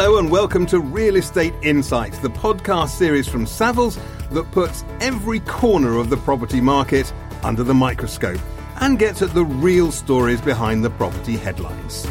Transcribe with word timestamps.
Hello 0.00 0.18
and 0.18 0.30
welcome 0.30 0.64
to 0.66 0.78
Real 0.78 1.16
Estate 1.16 1.54
Insights, 1.60 2.20
the 2.20 2.30
podcast 2.30 2.90
series 2.90 3.26
from 3.26 3.46
Savills 3.46 3.98
that 4.30 4.48
puts 4.52 4.84
every 5.00 5.40
corner 5.40 5.98
of 5.98 6.08
the 6.08 6.16
property 6.18 6.60
market 6.60 7.12
under 7.42 7.64
the 7.64 7.74
microscope 7.74 8.40
and 8.80 8.96
gets 8.96 9.22
at 9.22 9.34
the 9.34 9.44
real 9.44 9.90
stories 9.90 10.40
behind 10.40 10.84
the 10.84 10.90
property 10.90 11.36
headlines. 11.36 12.04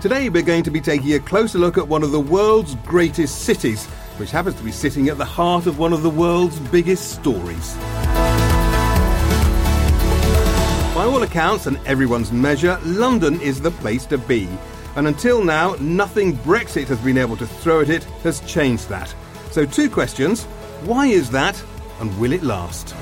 Today 0.00 0.30
we're 0.30 0.40
going 0.40 0.62
to 0.62 0.70
be 0.70 0.80
taking 0.80 1.12
a 1.12 1.20
closer 1.20 1.58
look 1.58 1.76
at 1.76 1.86
one 1.86 2.02
of 2.02 2.12
the 2.12 2.20
world's 2.20 2.74
greatest 2.76 3.42
cities, 3.42 3.84
which 4.16 4.30
happens 4.30 4.56
to 4.56 4.64
be 4.64 4.72
sitting 4.72 5.10
at 5.10 5.18
the 5.18 5.26
heart 5.26 5.66
of 5.66 5.78
one 5.78 5.92
of 5.92 6.02
the 6.02 6.08
world's 6.08 6.58
biggest 6.70 7.10
stories. 7.10 7.74
By 10.94 11.04
all 11.04 11.22
accounts 11.22 11.66
and 11.66 11.76
everyone's 11.86 12.32
measure, 12.32 12.80
London 12.84 13.38
is 13.42 13.60
the 13.60 13.70
place 13.70 14.06
to 14.06 14.16
be. 14.16 14.48
And 14.96 15.06
until 15.06 15.44
now, 15.44 15.76
nothing 15.78 16.36
Brexit 16.38 16.88
has 16.88 16.98
been 17.00 17.18
able 17.18 17.36
to 17.36 17.46
throw 17.46 17.80
at 17.80 17.90
it 17.90 18.04
has 18.24 18.40
changed 18.40 18.88
that. 18.88 19.14
So, 19.50 19.66
two 19.66 19.90
questions 19.90 20.44
why 20.84 21.06
is 21.06 21.30
that, 21.30 21.62
and 22.00 22.18
will 22.18 22.32
it 22.32 22.42
last? 22.42 22.94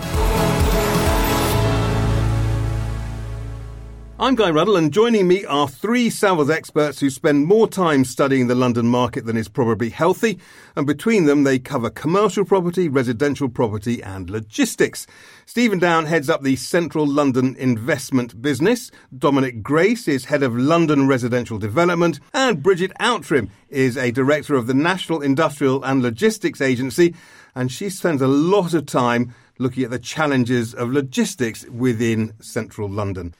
I'm 4.16 4.36
Guy 4.36 4.50
Ruddle, 4.50 4.76
and 4.76 4.92
joining 4.92 5.26
me 5.26 5.44
are 5.44 5.66
three 5.66 6.08
Savills 6.08 6.48
experts 6.48 7.00
who 7.00 7.10
spend 7.10 7.46
more 7.46 7.66
time 7.66 8.04
studying 8.04 8.46
the 8.46 8.54
London 8.54 8.86
market 8.86 9.26
than 9.26 9.36
is 9.36 9.48
probably 9.48 9.90
healthy, 9.90 10.38
and 10.76 10.86
between 10.86 11.24
them 11.24 11.42
they 11.42 11.58
cover 11.58 11.90
commercial 11.90 12.44
property, 12.44 12.88
residential 12.88 13.48
property, 13.48 14.00
and 14.04 14.30
logistics. 14.30 15.08
Stephen 15.46 15.80
Down 15.80 16.06
heads 16.06 16.30
up 16.30 16.42
the 16.42 16.54
Central 16.54 17.08
London 17.08 17.56
investment 17.58 18.40
business, 18.40 18.92
Dominic 19.18 19.64
Grace 19.64 20.06
is 20.06 20.26
head 20.26 20.44
of 20.44 20.56
London 20.56 21.08
residential 21.08 21.58
development, 21.58 22.20
and 22.32 22.62
Bridget 22.62 22.92
Outram 23.00 23.50
is 23.68 23.96
a 23.96 24.12
director 24.12 24.54
of 24.54 24.68
the 24.68 24.74
National 24.74 25.22
Industrial 25.22 25.82
and 25.82 26.02
Logistics 26.02 26.60
Agency, 26.60 27.16
and 27.56 27.72
she 27.72 27.90
spends 27.90 28.22
a 28.22 28.28
lot 28.28 28.74
of 28.74 28.86
time 28.86 29.34
looking 29.58 29.82
at 29.82 29.90
the 29.90 29.98
challenges 29.98 30.72
of 30.72 30.92
logistics 30.92 31.66
within 31.66 32.32
central 32.40 32.88
London. 32.88 33.34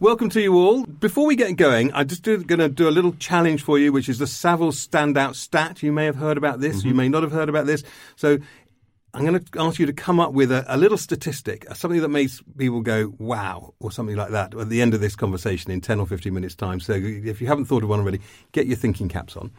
Welcome 0.00 0.30
to 0.30 0.40
you 0.40 0.54
all. 0.54 0.86
Before 0.86 1.26
we 1.26 1.36
get 1.36 1.56
going, 1.56 1.92
I'm 1.92 2.08
just 2.08 2.22
going 2.22 2.46
to 2.46 2.70
do 2.70 2.88
a 2.88 2.90
little 2.90 3.12
challenge 3.12 3.62
for 3.62 3.78
you, 3.78 3.92
which 3.92 4.08
is 4.08 4.18
the 4.18 4.24
Savills 4.24 4.88
standout 4.88 5.34
stat. 5.34 5.82
You 5.82 5.92
may 5.92 6.06
have 6.06 6.16
heard 6.16 6.38
about 6.38 6.58
this, 6.58 6.78
mm-hmm. 6.78 6.88
you 6.88 6.94
may 6.94 7.10
not 7.10 7.22
have 7.22 7.32
heard 7.32 7.50
about 7.50 7.66
this. 7.66 7.84
So 8.16 8.38
I'm 9.12 9.26
going 9.26 9.38
to 9.38 9.60
ask 9.60 9.78
you 9.78 9.84
to 9.84 9.92
come 9.92 10.18
up 10.18 10.32
with 10.32 10.52
a, 10.52 10.64
a, 10.68 10.78
little 10.78 10.96
statistic, 10.96 11.66
something 11.74 12.00
that 12.00 12.08
makes 12.08 12.42
people 12.56 12.80
go, 12.80 13.12
wow, 13.18 13.74
or 13.78 13.92
something 13.92 14.16
like 14.16 14.30
that 14.30 14.54
at 14.54 14.70
the 14.70 14.80
end 14.80 14.94
of 14.94 15.02
this 15.02 15.14
conversation 15.14 15.70
in 15.70 15.82
10 15.82 16.00
or 16.00 16.06
15 16.06 16.32
minutes' 16.32 16.54
time. 16.54 16.80
So 16.80 16.94
if 16.94 17.42
you 17.42 17.46
haven't 17.46 17.66
thought 17.66 17.82
of 17.82 17.90
one 17.90 18.00
already, 18.00 18.22
get 18.52 18.66
your 18.66 18.78
thinking 18.78 19.10
caps 19.10 19.36
on. 19.36 19.50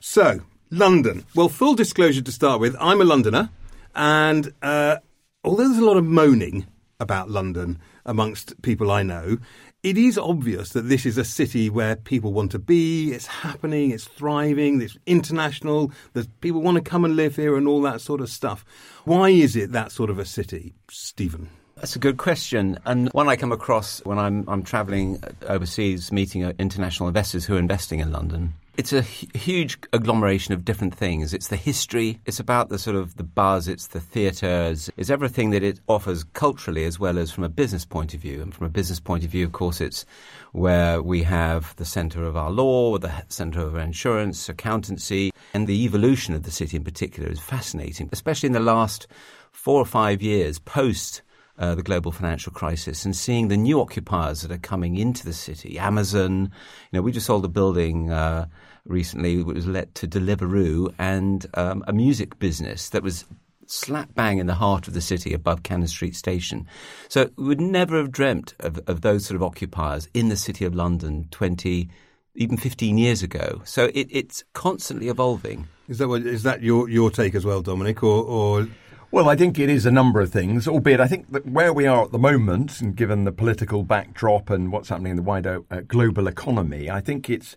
So, 0.00 0.40
London. 0.68 1.24
Well, 1.36 1.48
full 1.48 1.76
disclosure 1.76 2.22
to 2.22 2.32
start 2.32 2.58
with, 2.58 2.74
I'm 2.80 3.00
a 3.00 3.04
Londoner, 3.04 3.50
and 3.94 4.52
uh, 4.62 4.96
although 5.44 5.68
there's 5.68 5.78
a 5.78 5.84
lot 5.84 5.96
of 5.96 6.04
moaning 6.04 6.66
about 6.98 7.30
London 7.30 7.78
amongst 8.04 8.60
people 8.62 8.90
I 8.90 9.02
know, 9.02 9.38
it 9.86 9.96
is 9.96 10.18
obvious 10.18 10.70
that 10.70 10.88
this 10.88 11.06
is 11.06 11.16
a 11.16 11.24
city 11.24 11.70
where 11.70 11.94
people 11.94 12.32
want 12.32 12.50
to 12.50 12.58
be, 12.58 13.12
it's 13.12 13.28
happening, 13.28 13.92
it's 13.92 14.04
thriving, 14.04 14.82
it's 14.82 14.98
international, 15.06 15.92
there's 16.12 16.26
people 16.40 16.60
want 16.60 16.74
to 16.74 16.82
come 16.82 17.04
and 17.04 17.14
live 17.14 17.36
here 17.36 17.56
and 17.56 17.68
all 17.68 17.80
that 17.82 18.00
sort 18.00 18.20
of 18.20 18.28
stuff. 18.28 18.64
Why 19.04 19.28
is 19.28 19.54
it 19.54 19.70
that 19.70 19.92
sort 19.92 20.10
of 20.10 20.18
a 20.18 20.24
city, 20.24 20.74
Stephen? 20.90 21.50
That's 21.76 21.94
a 21.94 22.00
good 22.00 22.16
question, 22.16 22.80
and 22.84 23.10
one 23.10 23.28
I 23.28 23.36
come 23.36 23.52
across 23.52 24.04
when 24.04 24.18
I'm, 24.18 24.44
I'm 24.48 24.64
travelling 24.64 25.22
overseas, 25.42 26.10
meeting 26.10 26.42
international 26.58 27.06
investors 27.06 27.44
who 27.44 27.54
are 27.54 27.60
investing 27.60 28.00
in 28.00 28.10
London. 28.10 28.54
It's 28.78 28.92
a 28.92 29.00
huge 29.00 29.78
agglomeration 29.94 30.52
of 30.52 30.62
different 30.62 30.94
things. 30.94 31.32
It's 31.32 31.48
the 31.48 31.56
history, 31.56 32.20
it's 32.26 32.38
about 32.38 32.68
the 32.68 32.78
sort 32.78 32.94
of 32.94 33.16
the 33.16 33.22
buzz, 33.22 33.68
it's 33.68 33.86
the 33.86 34.00
theatres, 34.00 34.90
it's 34.98 35.08
everything 35.08 35.48
that 35.50 35.62
it 35.62 35.80
offers 35.88 36.24
culturally 36.24 36.84
as 36.84 37.00
well 37.00 37.16
as 37.16 37.30
from 37.30 37.44
a 37.44 37.48
business 37.48 37.86
point 37.86 38.12
of 38.12 38.20
view. 38.20 38.42
And 38.42 38.54
from 38.54 38.66
a 38.66 38.70
business 38.70 39.00
point 39.00 39.24
of 39.24 39.30
view, 39.30 39.46
of 39.46 39.52
course, 39.52 39.80
it's 39.80 40.04
where 40.52 41.02
we 41.02 41.22
have 41.22 41.74
the 41.76 41.86
centre 41.86 42.24
of 42.24 42.36
our 42.36 42.50
law, 42.50 42.98
the 42.98 43.24
centre 43.28 43.60
of 43.60 43.76
our 43.76 43.80
insurance, 43.80 44.46
accountancy, 44.46 45.32
and 45.54 45.66
the 45.66 45.84
evolution 45.84 46.34
of 46.34 46.42
the 46.42 46.50
city 46.50 46.76
in 46.76 46.84
particular 46.84 47.30
is 47.30 47.40
fascinating, 47.40 48.10
especially 48.12 48.48
in 48.48 48.52
the 48.52 48.60
last 48.60 49.06
four 49.52 49.80
or 49.80 49.86
five 49.86 50.20
years 50.20 50.58
post 50.58 51.22
uh, 51.58 51.74
the 51.74 51.82
global 51.82 52.12
financial 52.12 52.52
crisis 52.52 53.04
and 53.04 53.16
seeing 53.16 53.48
the 53.48 53.56
new 53.56 53.80
occupiers 53.80 54.42
that 54.42 54.50
are 54.50 54.58
coming 54.58 54.96
into 54.96 55.24
the 55.24 55.32
city. 55.32 55.78
Amazon, 55.78 56.42
you 56.44 56.98
know, 56.98 57.02
we 57.02 57.12
just 57.12 57.26
sold 57.26 57.44
a 57.44 57.48
building 57.48 58.10
uh, 58.10 58.46
recently 58.84 59.42
that 59.42 59.46
was 59.46 59.66
let 59.66 59.94
to 59.96 60.06
Deliveroo 60.06 60.92
and 60.98 61.46
um, 61.54 61.84
a 61.86 61.92
music 61.92 62.38
business 62.38 62.90
that 62.90 63.02
was 63.02 63.24
slap 63.66 64.14
bang 64.14 64.38
in 64.38 64.46
the 64.46 64.54
heart 64.54 64.86
of 64.86 64.94
the 64.94 65.00
city 65.00 65.32
above 65.32 65.62
Cannon 65.62 65.88
Street 65.88 66.14
Station. 66.14 66.66
So 67.08 67.30
we 67.36 67.44
would 67.48 67.60
never 67.60 67.96
have 67.96 68.12
dreamt 68.12 68.54
of, 68.60 68.80
of 68.86 69.00
those 69.00 69.26
sort 69.26 69.36
of 69.36 69.42
occupiers 69.42 70.08
in 70.14 70.28
the 70.28 70.36
city 70.36 70.64
of 70.64 70.74
London 70.74 71.26
20, 71.30 71.88
even 72.36 72.56
15 72.56 72.98
years 72.98 73.22
ago. 73.22 73.62
So 73.64 73.90
it, 73.94 74.08
it's 74.10 74.44
constantly 74.52 75.08
evolving. 75.08 75.68
Is 75.88 75.98
that 75.98 76.08
what, 76.08 76.22
is 76.22 76.42
that 76.42 76.62
your, 76.62 76.88
your 76.88 77.10
take 77.10 77.34
as 77.34 77.44
well, 77.44 77.62
Dominic, 77.62 78.02
or, 78.02 78.24
or 78.24 78.68
well, 79.10 79.28
I 79.28 79.36
think 79.36 79.58
it 79.58 79.68
is 79.68 79.86
a 79.86 79.90
number 79.90 80.20
of 80.20 80.32
things, 80.32 80.66
albeit 80.66 81.00
I 81.00 81.06
think 81.06 81.30
that 81.32 81.46
where 81.46 81.72
we 81.72 81.86
are 81.86 82.04
at 82.04 82.12
the 82.12 82.18
moment, 82.18 82.80
and 82.80 82.96
given 82.96 83.24
the 83.24 83.32
political 83.32 83.82
backdrop 83.82 84.50
and 84.50 84.72
what's 84.72 84.88
happening 84.88 85.10
in 85.10 85.16
the 85.16 85.22
wider 85.22 85.62
uh, 85.70 85.80
global 85.86 86.26
economy, 86.26 86.90
I 86.90 87.00
think 87.00 87.30
it's 87.30 87.56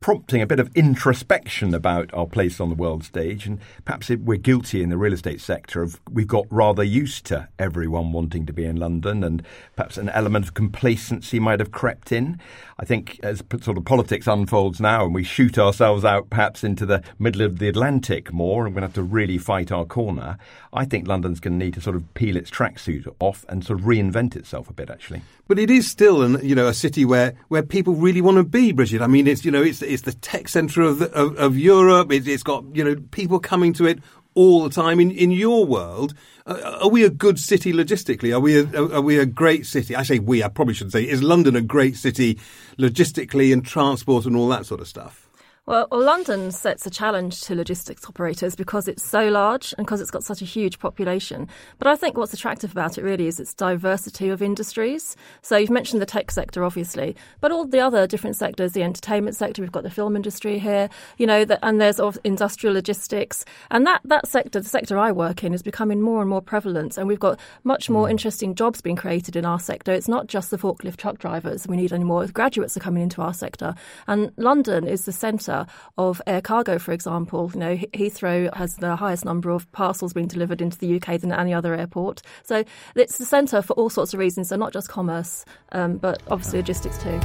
prompting 0.00 0.40
a 0.40 0.46
bit 0.46 0.60
of 0.60 0.70
introspection 0.76 1.74
about 1.74 2.12
our 2.14 2.26
place 2.26 2.60
on 2.60 2.68
the 2.68 2.74
world 2.74 3.02
stage. 3.02 3.46
And 3.46 3.58
perhaps 3.84 4.08
we're 4.10 4.38
guilty 4.38 4.82
in 4.82 4.90
the 4.90 4.96
real 4.96 5.12
estate 5.12 5.40
sector 5.40 5.82
of 5.82 6.00
we've 6.10 6.28
got 6.28 6.46
rather 6.50 6.84
used 6.84 7.26
to 7.26 7.48
everyone 7.58 8.12
wanting 8.12 8.46
to 8.46 8.52
be 8.52 8.64
in 8.64 8.76
London, 8.76 9.24
and 9.24 9.42
perhaps 9.76 9.98
an 9.98 10.08
element 10.10 10.46
of 10.46 10.54
complacency 10.54 11.40
might 11.40 11.60
have 11.60 11.72
crept 11.72 12.12
in. 12.12 12.40
I 12.78 12.84
think 12.84 13.18
as 13.24 13.42
sort 13.60 13.76
of 13.76 13.84
politics 13.84 14.28
unfolds 14.28 14.80
now 14.80 15.04
and 15.04 15.14
we 15.14 15.24
shoot 15.24 15.58
ourselves 15.58 16.04
out 16.04 16.30
perhaps 16.30 16.62
into 16.62 16.86
the 16.86 17.02
middle 17.18 17.42
of 17.42 17.58
the 17.58 17.68
Atlantic 17.68 18.32
more, 18.32 18.64
and 18.64 18.74
we're 18.74 18.80
going 18.80 18.92
to 18.92 19.00
have 19.00 19.06
to 19.06 19.14
really 19.14 19.38
fight 19.38 19.72
our 19.72 19.84
corner, 19.84 20.38
I 20.72 20.84
think 20.84 21.08
London's 21.08 21.40
going 21.40 21.58
to 21.58 21.64
need 21.64 21.74
to 21.74 21.80
sort 21.80 21.96
of 21.96 22.14
peel 22.14 22.36
its 22.36 22.50
tracksuit 22.50 23.12
off 23.18 23.44
and 23.48 23.64
sort 23.64 23.80
of 23.80 23.84
reinvent 23.84 24.36
itself 24.36 24.70
a 24.70 24.72
bit, 24.72 24.90
actually. 24.90 25.22
But 25.48 25.58
it 25.58 25.70
is 25.70 25.90
still, 25.90 26.22
an, 26.22 26.46
you 26.46 26.54
know, 26.54 26.68
a 26.68 26.74
city 26.74 27.04
where, 27.04 27.34
where 27.48 27.62
people 27.62 27.94
really 27.94 28.20
want 28.20 28.36
to 28.36 28.44
be, 28.44 28.70
Bridget. 28.72 29.00
I 29.00 29.06
mean, 29.06 29.26
it's 29.26 29.44
you 29.44 29.50
know, 29.50 29.62
it's 29.62 29.82
it's 29.88 30.02
the 30.02 30.12
tech 30.12 30.48
centre 30.48 30.82
of, 30.82 31.02
of, 31.02 31.36
of 31.36 31.56
Europe. 31.56 32.12
It, 32.12 32.28
it's 32.28 32.42
got 32.42 32.64
you 32.74 32.84
know 32.84 32.96
people 33.10 33.40
coming 33.40 33.72
to 33.74 33.86
it 33.86 33.98
all 34.34 34.62
the 34.62 34.70
time. 34.70 35.00
In 35.00 35.10
in 35.10 35.30
your 35.30 35.64
world, 35.64 36.14
uh, 36.46 36.78
are 36.82 36.88
we 36.88 37.04
a 37.04 37.10
good 37.10 37.38
city 37.38 37.72
logistically? 37.72 38.34
Are 38.34 38.40
we 38.40 38.58
a, 38.60 38.96
are 38.96 39.00
we 39.00 39.18
a 39.18 39.26
great 39.26 39.66
city? 39.66 39.96
I 39.96 40.02
say 40.02 40.18
we. 40.18 40.42
I 40.42 40.48
probably 40.48 40.74
should 40.74 40.92
say 40.92 41.02
is 41.02 41.22
London 41.22 41.56
a 41.56 41.60
great 41.60 41.96
city 41.96 42.38
logistically 42.78 43.52
and 43.52 43.64
transport 43.64 44.26
and 44.26 44.36
all 44.36 44.48
that 44.48 44.66
sort 44.66 44.80
of 44.80 44.88
stuff. 44.88 45.27
Well, 45.68 45.86
London 45.92 46.50
sets 46.50 46.86
a 46.86 46.90
challenge 46.90 47.42
to 47.42 47.54
logistics 47.54 48.06
operators 48.06 48.56
because 48.56 48.88
it's 48.88 49.02
so 49.02 49.28
large 49.28 49.74
and 49.76 49.86
because 49.86 50.00
it's 50.00 50.10
got 50.10 50.24
such 50.24 50.40
a 50.40 50.46
huge 50.46 50.78
population. 50.78 51.46
But 51.78 51.88
I 51.88 51.94
think 51.94 52.16
what's 52.16 52.32
attractive 52.32 52.72
about 52.72 52.96
it 52.96 53.04
really 53.04 53.26
is 53.26 53.38
its 53.38 53.52
diversity 53.52 54.30
of 54.30 54.40
industries. 54.40 55.14
So 55.42 55.58
you've 55.58 55.68
mentioned 55.68 56.00
the 56.00 56.06
tech 56.06 56.30
sector, 56.30 56.64
obviously, 56.64 57.16
but 57.42 57.52
all 57.52 57.66
the 57.66 57.80
other 57.80 58.06
different 58.06 58.36
sectors, 58.36 58.72
the 58.72 58.82
entertainment 58.82 59.36
sector, 59.36 59.60
we've 59.60 59.70
got 59.70 59.82
the 59.82 59.90
film 59.90 60.16
industry 60.16 60.58
here, 60.58 60.88
you 61.18 61.26
know, 61.26 61.44
the, 61.44 61.62
and 61.62 61.78
there's 61.78 62.00
industrial 62.24 62.72
logistics. 62.72 63.44
And 63.70 63.86
that, 63.86 64.00
that 64.06 64.26
sector, 64.26 64.60
the 64.60 64.68
sector 64.70 64.96
I 64.96 65.12
work 65.12 65.44
in, 65.44 65.52
is 65.52 65.62
becoming 65.62 66.00
more 66.00 66.22
and 66.22 66.30
more 66.30 66.40
prevalent. 66.40 66.96
And 66.96 67.06
we've 67.06 67.20
got 67.20 67.38
much 67.64 67.90
more 67.90 68.06
mm. 68.06 68.12
interesting 68.12 68.54
jobs 68.54 68.80
being 68.80 68.96
created 68.96 69.36
in 69.36 69.44
our 69.44 69.60
sector. 69.60 69.92
It's 69.92 70.08
not 70.08 70.28
just 70.28 70.50
the 70.50 70.56
forklift 70.56 70.96
truck 70.96 71.18
drivers 71.18 71.66
we 71.68 71.76
need 71.76 71.92
anymore. 71.92 72.26
Graduates 72.28 72.74
are 72.74 72.80
coming 72.80 73.02
into 73.02 73.20
our 73.20 73.34
sector. 73.34 73.74
And 74.06 74.32
London 74.38 74.88
is 74.88 75.04
the 75.04 75.12
centre 75.12 75.57
of 75.96 76.20
air 76.26 76.40
cargo, 76.40 76.78
for 76.78 76.92
example. 76.92 77.50
You 77.54 77.60
know, 77.60 77.76
Heathrow 77.76 78.54
has 78.54 78.76
the 78.76 78.96
highest 78.96 79.24
number 79.24 79.50
of 79.50 79.70
parcels 79.72 80.12
being 80.12 80.28
delivered 80.28 80.60
into 80.60 80.78
the 80.78 80.96
UK 80.96 81.20
than 81.20 81.32
any 81.32 81.54
other 81.54 81.74
airport. 81.74 82.22
So 82.42 82.64
it's 82.94 83.18
the 83.18 83.24
centre 83.24 83.62
for 83.62 83.72
all 83.74 83.90
sorts 83.90 84.12
of 84.14 84.20
reasons. 84.20 84.48
So 84.48 84.56
not 84.56 84.72
just 84.72 84.88
commerce, 84.88 85.44
um, 85.72 85.96
but 85.96 86.22
obviously 86.28 86.58
logistics 86.58 86.98
too. 86.98 87.18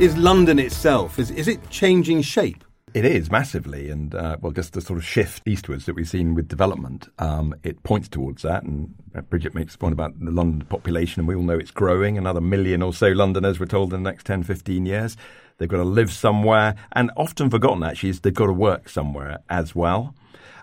Is 0.00 0.16
London 0.16 0.58
itself 0.58 1.20
is 1.20 1.30
is 1.30 1.46
it 1.46 1.70
changing 1.70 2.22
shape? 2.22 2.64
It 2.94 3.04
is 3.04 3.28
massively, 3.28 3.90
and 3.90 4.14
uh, 4.14 4.36
well, 4.40 4.52
just 4.52 4.72
the 4.72 4.80
sort 4.80 5.00
of 5.00 5.04
shift 5.04 5.42
eastwards 5.46 5.84
that 5.86 5.96
we've 5.96 6.08
seen 6.08 6.32
with 6.32 6.46
development, 6.46 7.08
um, 7.18 7.52
it 7.64 7.82
points 7.82 8.08
towards 8.08 8.42
that. 8.42 8.62
And 8.62 8.94
uh, 9.16 9.22
Bridget 9.22 9.52
makes 9.52 9.74
a 9.74 9.78
point 9.78 9.94
about 9.94 10.16
the 10.20 10.30
London 10.30 10.64
population, 10.68 11.18
and 11.18 11.26
we 11.26 11.34
all 11.34 11.42
know 11.42 11.58
it's 11.58 11.72
growing. 11.72 12.16
Another 12.16 12.40
million 12.40 12.82
or 12.82 12.94
so 12.94 13.08
Londoners, 13.08 13.58
we're 13.58 13.66
told, 13.66 13.92
in 13.92 14.04
the 14.04 14.08
next 14.08 14.26
10, 14.26 14.44
15 14.44 14.86
years. 14.86 15.16
They've 15.58 15.68
got 15.68 15.78
to 15.78 15.84
live 15.84 16.12
somewhere, 16.12 16.76
and 16.92 17.10
often 17.16 17.50
forgotten 17.50 17.82
actually 17.82 18.10
is 18.10 18.20
they've 18.20 18.32
got 18.32 18.46
to 18.46 18.52
work 18.52 18.88
somewhere 18.88 19.40
as 19.50 19.74
well. 19.74 20.14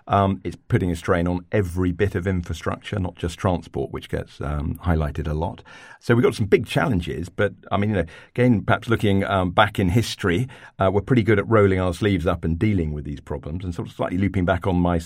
Um, 0.08 0.40
it's 0.44 0.56
putting 0.68 0.90
a 0.90 0.96
strain 0.96 1.26
on 1.28 1.44
every 1.52 1.92
bit 1.92 2.14
of 2.14 2.26
infrastructure, 2.26 2.98
not 2.98 3.16
just 3.16 3.38
transport, 3.38 3.92
which 3.92 4.08
gets 4.08 4.40
um, 4.40 4.78
highlighted 4.84 5.28
a 5.28 5.34
lot. 5.34 5.62
So 6.00 6.14
we've 6.14 6.24
got 6.24 6.34
some 6.34 6.46
big 6.46 6.66
challenges, 6.66 7.28
but 7.28 7.52
I 7.70 7.76
mean, 7.76 7.90
you 7.90 7.96
know, 7.96 8.06
again, 8.34 8.62
perhaps 8.62 8.88
looking 8.88 9.24
um, 9.24 9.50
back 9.50 9.78
in 9.78 9.88
history, 9.88 10.48
uh, 10.78 10.90
we're 10.92 11.02
pretty 11.02 11.22
good 11.22 11.38
at 11.38 11.48
rolling 11.48 11.80
our 11.80 11.94
sleeves 11.94 12.26
up 12.26 12.44
and 12.44 12.58
dealing 12.58 12.92
with 12.92 13.04
these 13.04 13.20
problems, 13.20 13.64
and 13.64 13.74
sort 13.74 13.88
of 13.88 13.94
slightly 13.94 14.18
looping 14.18 14.44
back 14.44 14.66
on 14.66 14.76
my 14.76 15.00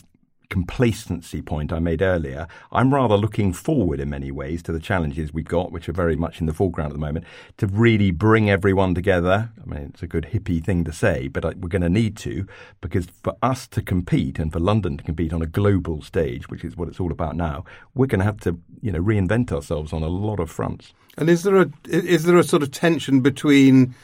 complacency 0.49 1.43
point 1.43 1.73
I 1.73 1.79
made 1.79 2.03
earlier, 2.03 2.47
I'm 2.73 2.93
rather 2.93 3.17
looking 3.17 3.53
forward 3.53 4.01
in 4.01 4.11
many 4.11 4.31
ways 4.31 4.63
to 4.65 4.73
the 4.73 4.81
challenges 4.81 5.33
we've 5.33 5.45
got, 5.45 5.73
which 5.73 5.89
are 5.89 5.93
very 5.93 6.17
much 6.17 6.41
in 6.41 6.47
the 6.47 6.53
foreground 6.53 6.91
at 6.91 6.95
the 6.95 6.99
moment, 6.99 7.25
to 7.59 7.67
really 7.67 8.11
bring 8.11 8.51
everyone 8.51 8.95
together. 8.95 9.51
I 9.63 9.69
mean, 9.69 9.91
it's 9.93 10.03
a 10.03 10.07
good 10.07 10.29
hippie 10.33 10.63
thing 10.65 10.85
to 10.85 10.93
say, 10.93 11.29
but 11.29 11.57
we're 11.59 11.69
going 11.69 11.83
to 11.83 11.89
need 11.89 12.17
to, 12.19 12.47
because 12.81 13.07
for 13.23 13.37
us 13.43 13.67
to 13.69 13.83
compete 13.83 14.39
and 14.39 14.53
for 14.53 14.61
London 14.61 14.97
to 14.97 15.05
compete 15.05 15.33
on 15.33 15.43
a 15.43 15.47
global 15.47 16.03
stage, 16.03 16.49
which 16.49 16.65
is 16.65 16.77
what 16.77 16.89
it's 16.89 17.01
all 17.01 17.13
about 17.13 17.37
now, 17.37 17.65
we're 17.95 18.07
going 18.07 18.21
to 18.21 18.25
have 18.25 18.41
to, 18.41 18.59
you 18.81 18.93
know, 18.93 19.03
reinvent 19.03 19.53
ourselves 19.53 19.93
on 19.93 20.03
a 20.03 20.09
lot 20.09 20.41
of 20.41 20.51
fronts. 20.51 20.93
And 21.19 21.31
is 21.31 21.43
there 21.45 21.57
a 21.57 21.71
is 21.87 22.25
there 22.25 22.37
a 22.37 22.45
sort 22.45 22.63
of 22.63 22.71
tension 22.71 23.21
between 23.21 23.95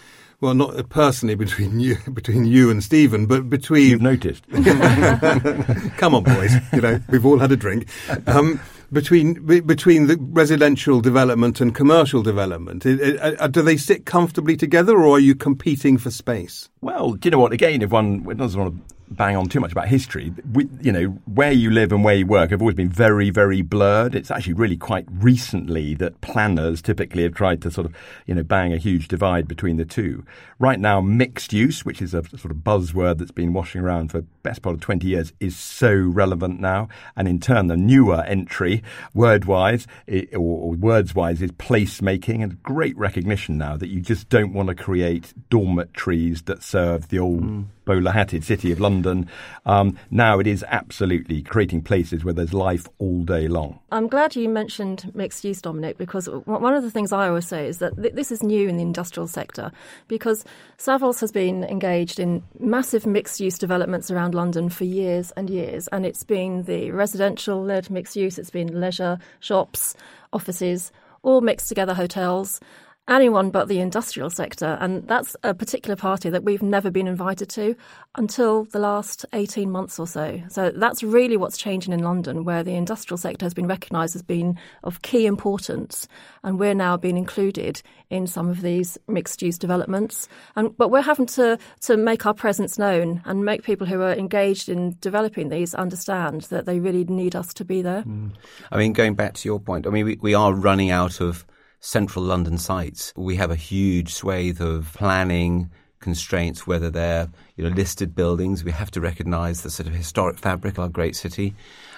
well, 0.42 0.54
not 0.54 0.88
personally 0.90 1.36
between 1.36 1.80
you 1.80 1.96
between 2.12 2.44
you 2.44 2.70
and 2.70 2.82
Stephen, 2.84 3.26
but 3.26 3.48
between 3.48 3.88
you've 3.88 4.02
noticed. 4.02 4.44
Come 5.96 6.14
on, 6.16 6.24
boys. 6.24 6.52
You 6.72 6.80
know 6.82 7.00
we've 7.08 7.24
all 7.24 7.38
had 7.38 7.52
a 7.52 7.56
drink. 7.56 7.88
Um, 8.26 8.60
between 8.92 9.34
between 9.64 10.08
the 10.08 10.18
residential 10.20 11.00
development 11.00 11.60
and 11.60 11.74
commercial 11.74 12.22
development, 12.22 12.82
do 12.82 13.62
they 13.62 13.76
sit 13.76 14.04
comfortably 14.04 14.56
together, 14.56 14.98
or 14.98 15.16
are 15.16 15.20
you 15.20 15.34
competing 15.34 15.96
for 15.96 16.10
space? 16.10 16.68
Well, 16.82 17.12
do 17.12 17.28
you 17.28 17.30
know 17.30 17.38
what? 17.38 17.52
Again, 17.52 17.80
if 17.80 17.90
one 17.90 18.24
doesn't 18.24 18.60
want 18.60 18.88
to 18.88 18.91
bang 19.16 19.36
on 19.36 19.48
too 19.48 19.60
much 19.60 19.72
about 19.72 19.88
history. 19.88 20.32
We, 20.52 20.68
you 20.80 20.92
know, 20.92 21.04
where 21.26 21.52
you 21.52 21.70
live 21.70 21.92
and 21.92 22.04
where 22.04 22.14
you 22.14 22.26
work 22.26 22.50
have 22.50 22.60
always 22.60 22.74
been 22.74 22.88
very, 22.88 23.30
very 23.30 23.62
blurred. 23.62 24.14
It's 24.14 24.30
actually 24.30 24.54
really 24.54 24.76
quite 24.76 25.06
recently 25.10 25.94
that 25.96 26.20
planners 26.20 26.82
typically 26.82 27.22
have 27.22 27.34
tried 27.34 27.62
to 27.62 27.70
sort 27.70 27.86
of, 27.86 27.94
you 28.26 28.34
know, 28.34 28.42
bang 28.42 28.72
a 28.72 28.78
huge 28.78 29.08
divide 29.08 29.46
between 29.48 29.76
the 29.76 29.84
two. 29.84 30.24
Right 30.58 30.78
now, 30.78 31.00
mixed 31.00 31.52
use, 31.52 31.84
which 31.84 32.00
is 32.00 32.14
a 32.14 32.22
sort 32.38 32.50
of 32.50 32.58
buzzword 32.58 33.18
that's 33.18 33.30
been 33.30 33.52
washing 33.52 33.80
around 33.80 34.10
for 34.10 34.22
best 34.42 34.62
part 34.62 34.74
of 34.74 34.80
20 34.80 35.06
years, 35.06 35.32
is 35.40 35.56
so 35.56 35.92
relevant 35.92 36.60
now. 36.60 36.88
And 37.16 37.28
in 37.28 37.40
turn, 37.40 37.66
the 37.66 37.76
newer 37.76 38.22
entry, 38.22 38.82
word-wise, 39.14 39.86
or, 40.08 40.38
or 40.38 40.70
words-wise, 40.72 41.42
is 41.42 41.50
place-making 41.52 42.42
and 42.42 42.62
great 42.62 42.96
recognition 42.96 43.58
now 43.58 43.76
that 43.76 43.88
you 43.88 44.00
just 44.00 44.28
don't 44.28 44.52
want 44.52 44.68
to 44.68 44.74
create 44.74 45.32
dormitories 45.50 46.42
that 46.42 46.62
serve 46.62 47.08
the 47.08 47.18
old 47.18 47.42
mm. 47.42 47.66
Bowler-hatted 47.84 48.44
city 48.44 48.72
of 48.72 48.80
London. 48.80 49.28
Um, 49.66 49.98
now 50.10 50.38
it 50.38 50.46
is 50.46 50.64
absolutely 50.68 51.42
creating 51.42 51.82
places 51.82 52.24
where 52.24 52.34
there's 52.34 52.54
life 52.54 52.86
all 52.98 53.24
day 53.24 53.48
long. 53.48 53.78
I'm 53.90 54.08
glad 54.08 54.36
you 54.36 54.48
mentioned 54.48 55.10
mixed 55.14 55.44
use, 55.44 55.60
Dominic, 55.60 55.98
because 55.98 56.28
one 56.28 56.74
of 56.74 56.82
the 56.82 56.90
things 56.90 57.12
I 57.12 57.28
always 57.28 57.46
say 57.46 57.66
is 57.66 57.78
that 57.78 58.00
th- 58.00 58.14
this 58.14 58.32
is 58.32 58.42
new 58.42 58.68
in 58.68 58.76
the 58.76 58.82
industrial 58.82 59.26
sector 59.26 59.72
because 60.08 60.44
Savills 60.78 61.20
has 61.20 61.32
been 61.32 61.64
engaged 61.64 62.18
in 62.18 62.42
massive 62.58 63.06
mixed 63.06 63.40
use 63.40 63.58
developments 63.58 64.10
around 64.10 64.34
London 64.34 64.68
for 64.68 64.84
years 64.84 65.32
and 65.36 65.50
years, 65.50 65.88
and 65.88 66.06
it's 66.06 66.24
been 66.24 66.62
the 66.64 66.90
residential 66.90 67.62
led 67.62 67.90
mixed 67.90 68.16
use, 68.16 68.38
it's 68.38 68.50
been 68.50 68.80
leisure, 68.80 69.18
shops, 69.40 69.94
offices, 70.32 70.92
all 71.22 71.40
mixed 71.40 71.68
together 71.68 71.94
hotels 71.94 72.60
anyone 73.08 73.50
but 73.50 73.66
the 73.66 73.80
industrial 73.80 74.30
sector. 74.30 74.78
And 74.80 75.06
that's 75.08 75.36
a 75.42 75.54
particular 75.54 75.96
party 75.96 76.30
that 76.30 76.44
we've 76.44 76.62
never 76.62 76.90
been 76.90 77.08
invited 77.08 77.48
to 77.50 77.74
until 78.14 78.64
the 78.64 78.78
last 78.78 79.26
18 79.32 79.70
months 79.70 79.98
or 79.98 80.06
so. 80.06 80.40
So 80.48 80.70
that's 80.70 81.02
really 81.02 81.36
what's 81.36 81.56
changing 81.56 81.92
in 81.92 82.02
London, 82.02 82.44
where 82.44 82.62
the 82.62 82.74
industrial 82.74 83.18
sector 83.18 83.44
has 83.44 83.54
been 83.54 83.66
recognised 83.66 84.14
as 84.14 84.22
being 84.22 84.56
of 84.84 85.02
key 85.02 85.26
importance. 85.26 86.06
And 86.44 86.60
we're 86.60 86.74
now 86.74 86.96
being 86.96 87.16
included 87.16 87.82
in 88.08 88.26
some 88.26 88.48
of 88.48 88.62
these 88.62 88.98
mixed 89.08 89.42
use 89.42 89.58
developments. 89.58 90.28
And, 90.54 90.76
but 90.76 90.90
we're 90.90 91.00
having 91.00 91.26
to, 91.26 91.58
to 91.80 91.96
make 91.96 92.24
our 92.24 92.34
presence 92.34 92.78
known 92.78 93.20
and 93.24 93.44
make 93.44 93.64
people 93.64 93.86
who 93.86 94.00
are 94.02 94.12
engaged 94.12 94.68
in 94.68 94.96
developing 95.00 95.48
these 95.48 95.74
understand 95.74 96.42
that 96.42 96.66
they 96.66 96.78
really 96.78 97.04
need 97.04 97.34
us 97.34 97.52
to 97.54 97.64
be 97.64 97.82
there. 97.82 98.02
Mm. 98.02 98.32
I 98.70 98.78
mean, 98.78 98.92
going 98.92 99.14
back 99.14 99.34
to 99.34 99.48
your 99.48 99.58
point, 99.58 99.86
I 99.86 99.90
mean, 99.90 100.04
we, 100.04 100.18
we 100.20 100.34
are 100.34 100.54
running 100.54 100.90
out 100.90 101.20
of 101.20 101.44
central 101.82 102.24
London 102.24 102.56
sites. 102.56 103.12
We 103.16 103.36
have 103.36 103.50
a 103.50 103.56
huge 103.56 104.14
swathe 104.14 104.62
of 104.62 104.92
planning 104.94 105.70
constraints, 106.00 106.66
whether 106.66 106.90
they're 106.90 107.28
you 107.56 107.64
know 107.64 107.74
listed 107.74 108.14
buildings. 108.14 108.64
We 108.64 108.70
have 108.70 108.90
to 108.92 109.00
recognise 109.00 109.62
the 109.62 109.70
sort 109.70 109.88
of 109.88 109.94
historic 109.94 110.38
fabric 110.38 110.78
of 110.78 110.84
our 110.84 110.88
great 110.88 111.16
city, 111.16 111.54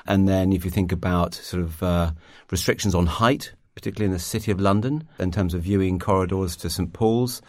and 0.06 0.26
then 0.26 0.52
if 0.52 0.64
you 0.64 0.70
think 0.70 0.90
about 0.90 1.34
sort 1.34 1.62
of 1.62 1.82
uh, 1.82 2.12
restrictions 2.50 2.94
on 2.94 3.06
height, 3.06 3.52
particularly 3.75 4.06
in 4.06 4.12
the 4.12 4.19
city 4.19 4.50
of 4.50 4.60
London, 4.60 5.06
in 5.19 5.31
terms 5.31 5.54
of 5.54 5.62
viewing 5.62 5.98
corridors 5.98 6.56
to 6.56 6.70
St 6.70 6.92
Paul's. 6.92 7.42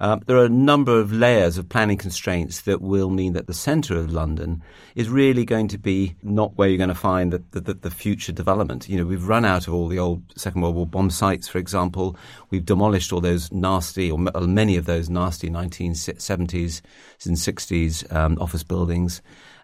Uh, 0.00 0.16
there 0.26 0.36
are 0.36 0.44
a 0.44 0.50
number 0.50 1.00
of 1.00 1.12
layers 1.12 1.58
of 1.58 1.68
planning 1.68 1.96
constraints 1.96 2.60
that 2.60 2.80
will 2.80 3.10
mean 3.10 3.32
that 3.32 3.48
the 3.48 3.54
centre 3.54 3.96
of 3.96 4.12
London 4.12 4.62
is 4.94 5.08
really 5.08 5.44
going 5.44 5.66
to 5.66 5.78
be 5.78 6.14
not 6.22 6.56
where 6.56 6.68
you're 6.68 6.78
going 6.78 6.88
to 6.88 6.94
find 6.94 7.32
the, 7.32 7.60
the, 7.60 7.74
the, 7.74 7.90
future 7.90 8.30
development. 8.30 8.88
You 8.88 8.98
know, 8.98 9.04
we've 9.04 9.26
run 9.26 9.44
out 9.44 9.66
of 9.66 9.74
all 9.74 9.88
the 9.88 9.98
old 9.98 10.22
Second 10.36 10.60
World 10.60 10.76
War 10.76 10.86
bomb 10.86 11.10
sites, 11.10 11.48
for 11.48 11.58
example. 11.58 12.16
We've 12.50 12.64
demolished 12.64 13.12
all 13.12 13.20
those 13.20 13.50
nasty, 13.50 14.08
or 14.08 14.18
many 14.18 14.76
of 14.76 14.84
those 14.84 15.10
nasty 15.10 15.50
1970s 15.50 16.80
and 17.26 17.36
60s 17.36 18.14
um, 18.14 18.38
office 18.40 18.62
buildings. 18.62 19.20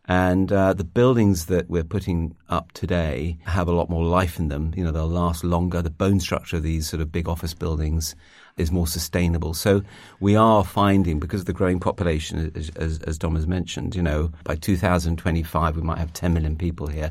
And 0.07 0.53
uh, 0.53 0.75
the 0.75 0.85
buildings 0.85 1.47
that 1.47 1.71
we're 1.71 1.85
putting 1.85 2.37
up 2.49 2.73
today 2.73 3.39
have 3.45 3.69
a 3.69 3.73
lot 3.73 3.89
more 3.89 4.05
life 4.05 4.39
in 4.39 4.49
them. 4.49 4.73
You 4.77 4.85
know, 4.85 4.91
they'll 4.91 5.09
last 5.09 5.45
longer. 5.45 5.81
The 5.81 5.91
bone 5.91 6.21
structure 6.21 6.57
of 6.57 6.63
these 6.63 6.89
sort 6.89 7.01
of 7.01 7.11
big 7.11 7.29
office 7.29 7.55
buildings 7.55 8.15
is 8.57 8.71
more 8.71 8.87
sustainable. 8.87 9.53
So 9.55 9.83
we 10.21 10.37
are 10.37 10.65
finding, 10.65 11.19
because 11.19 11.41
of 11.41 11.47
the 11.47 11.53
growing 11.53 11.81
population, 11.81 12.53
as, 12.55 13.01
as, 13.01 13.19
Dom 13.19 13.35
has 13.35 13.47
mentioned, 13.47 13.97
you 13.97 14.03
know, 14.03 14.31
by 14.45 14.55
2025 14.55 15.77
we 15.77 15.83
might 15.83 15.99
have 15.99 16.13
10 16.13 16.33
million 16.33 16.57
people 16.57 16.87
here. 16.87 17.11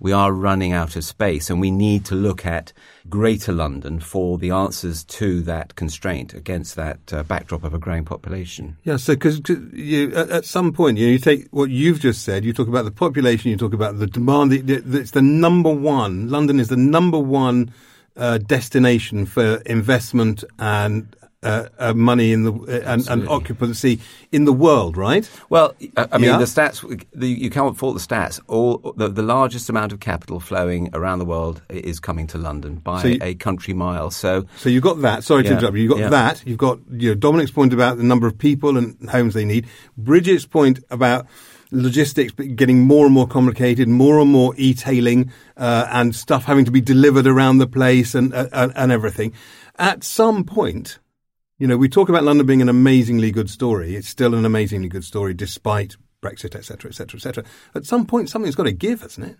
We 0.00 0.12
are 0.12 0.32
running 0.32 0.72
out 0.72 0.96
of 0.96 1.04
space, 1.04 1.48
and 1.48 1.60
we 1.60 1.70
need 1.70 2.04
to 2.06 2.16
look 2.16 2.44
at 2.44 2.72
Greater 3.08 3.52
London 3.52 4.00
for 4.00 4.36
the 4.36 4.50
answers 4.50 5.04
to 5.04 5.42
that 5.42 5.76
constraint 5.76 6.34
against 6.34 6.74
that 6.74 7.12
uh, 7.12 7.22
backdrop 7.22 7.62
of 7.62 7.72
a 7.72 7.78
growing 7.78 8.04
population. 8.04 8.76
Yeah, 8.82 8.96
so 8.96 9.14
because 9.14 9.38
at, 9.38 10.30
at, 10.30 10.44
some 10.44 10.72
point, 10.72 10.98
you 10.98 11.06
know, 11.06 11.12
you 11.12 11.18
take 11.20 11.46
what 11.52 11.70
you've 11.70 12.00
just 12.00 12.24
said, 12.24 12.44
you 12.44 12.52
talk 12.52 12.66
about 12.66 12.84
the 12.84 12.90
population, 12.90 13.52
you 13.52 13.56
talk 13.56 13.74
about 13.74 14.00
the 14.00 14.08
demand. 14.08 14.52
It's 14.52 15.12
the 15.12 15.22
number 15.22 15.70
one. 15.70 16.28
London 16.28 16.58
is 16.58 16.66
the 16.66 16.76
number 16.76 17.20
one 17.20 17.72
uh, 18.16 18.38
destination 18.38 19.26
for 19.26 19.56
investment 19.66 20.44
and 20.58 21.14
uh, 21.42 21.68
uh, 21.78 21.92
money 21.92 22.32
in 22.32 22.44
the 22.44 22.52
uh, 22.52 22.92
and, 22.92 23.08
and, 23.08 23.28
occupancy 23.28 23.98
in 24.30 24.44
the 24.44 24.52
world, 24.52 24.96
right? 24.96 25.28
Well, 25.48 25.74
I 25.96 26.18
mean, 26.18 26.30
yeah. 26.30 26.38
the 26.38 26.44
stats 26.44 27.04
the, 27.12 27.26
you 27.26 27.50
can't 27.50 27.76
fault 27.76 27.94
the 27.94 28.00
stats. 28.00 28.38
All 28.46 28.94
the, 28.96 29.08
the, 29.08 29.24
largest 29.24 29.68
amount 29.68 29.92
of 29.92 29.98
capital 29.98 30.38
flowing 30.38 30.90
around 30.94 31.18
the 31.18 31.24
world 31.24 31.60
is 31.68 31.98
coming 31.98 32.28
to 32.28 32.38
London 32.38 32.76
by 32.76 33.02
so 33.02 33.08
you, 33.08 33.18
a 33.22 33.34
country 33.34 33.74
mile. 33.74 34.12
So, 34.12 34.46
so 34.58 34.68
you've 34.68 34.84
got 34.84 35.00
that. 35.00 35.24
Sorry 35.24 35.42
to 35.42 35.50
interrupt 35.50 35.76
you. 35.76 35.82
You've 35.82 35.90
got 35.90 35.98
yeah. 35.98 36.08
that. 36.10 36.46
You've 36.46 36.58
got 36.58 36.78
you 36.92 37.08
know, 37.08 37.14
Dominic's 37.16 37.50
point 37.50 37.72
about 37.72 37.96
the 37.96 38.04
number 38.04 38.28
of 38.28 38.38
people 38.38 38.76
and 38.76 38.96
homes 39.10 39.34
they 39.34 39.44
need. 39.44 39.66
Bridget's 39.98 40.46
point 40.46 40.78
about 40.90 41.26
logistics 41.72 42.32
getting 42.32 42.86
more 42.86 43.06
and 43.06 43.14
more 43.14 43.26
complicated, 43.26 43.88
more 43.88 44.20
and 44.20 44.30
more 44.30 44.54
e-tailing, 44.56 45.32
uh, 45.56 45.88
and 45.90 46.14
stuff 46.14 46.44
having 46.44 46.64
to 46.64 46.70
be 46.70 46.80
delivered 46.80 47.26
around 47.26 47.58
the 47.58 47.66
place 47.66 48.14
and, 48.14 48.32
uh, 48.32 48.68
and 48.76 48.92
everything. 48.92 49.32
At 49.78 50.04
some 50.04 50.44
point, 50.44 50.98
you 51.58 51.66
know, 51.66 51.76
we 51.76 51.88
talk 51.88 52.08
about 52.08 52.24
London 52.24 52.46
being 52.46 52.62
an 52.62 52.68
amazingly 52.68 53.30
good 53.30 53.48
story. 53.48 53.96
It's 53.96 54.08
still 54.08 54.34
an 54.34 54.44
amazingly 54.44 54.88
good 54.88 55.04
story 55.04 55.34
despite 55.34 55.96
Brexit, 56.22 56.54
etc., 56.54 56.90
etc., 56.90 57.16
etc. 57.18 57.44
At 57.74 57.86
some 57.86 58.06
point, 58.06 58.28
something's 58.30 58.54
got 58.54 58.64
to 58.64 58.72
give, 58.72 59.02
hasn't 59.02 59.28
it? 59.28 59.36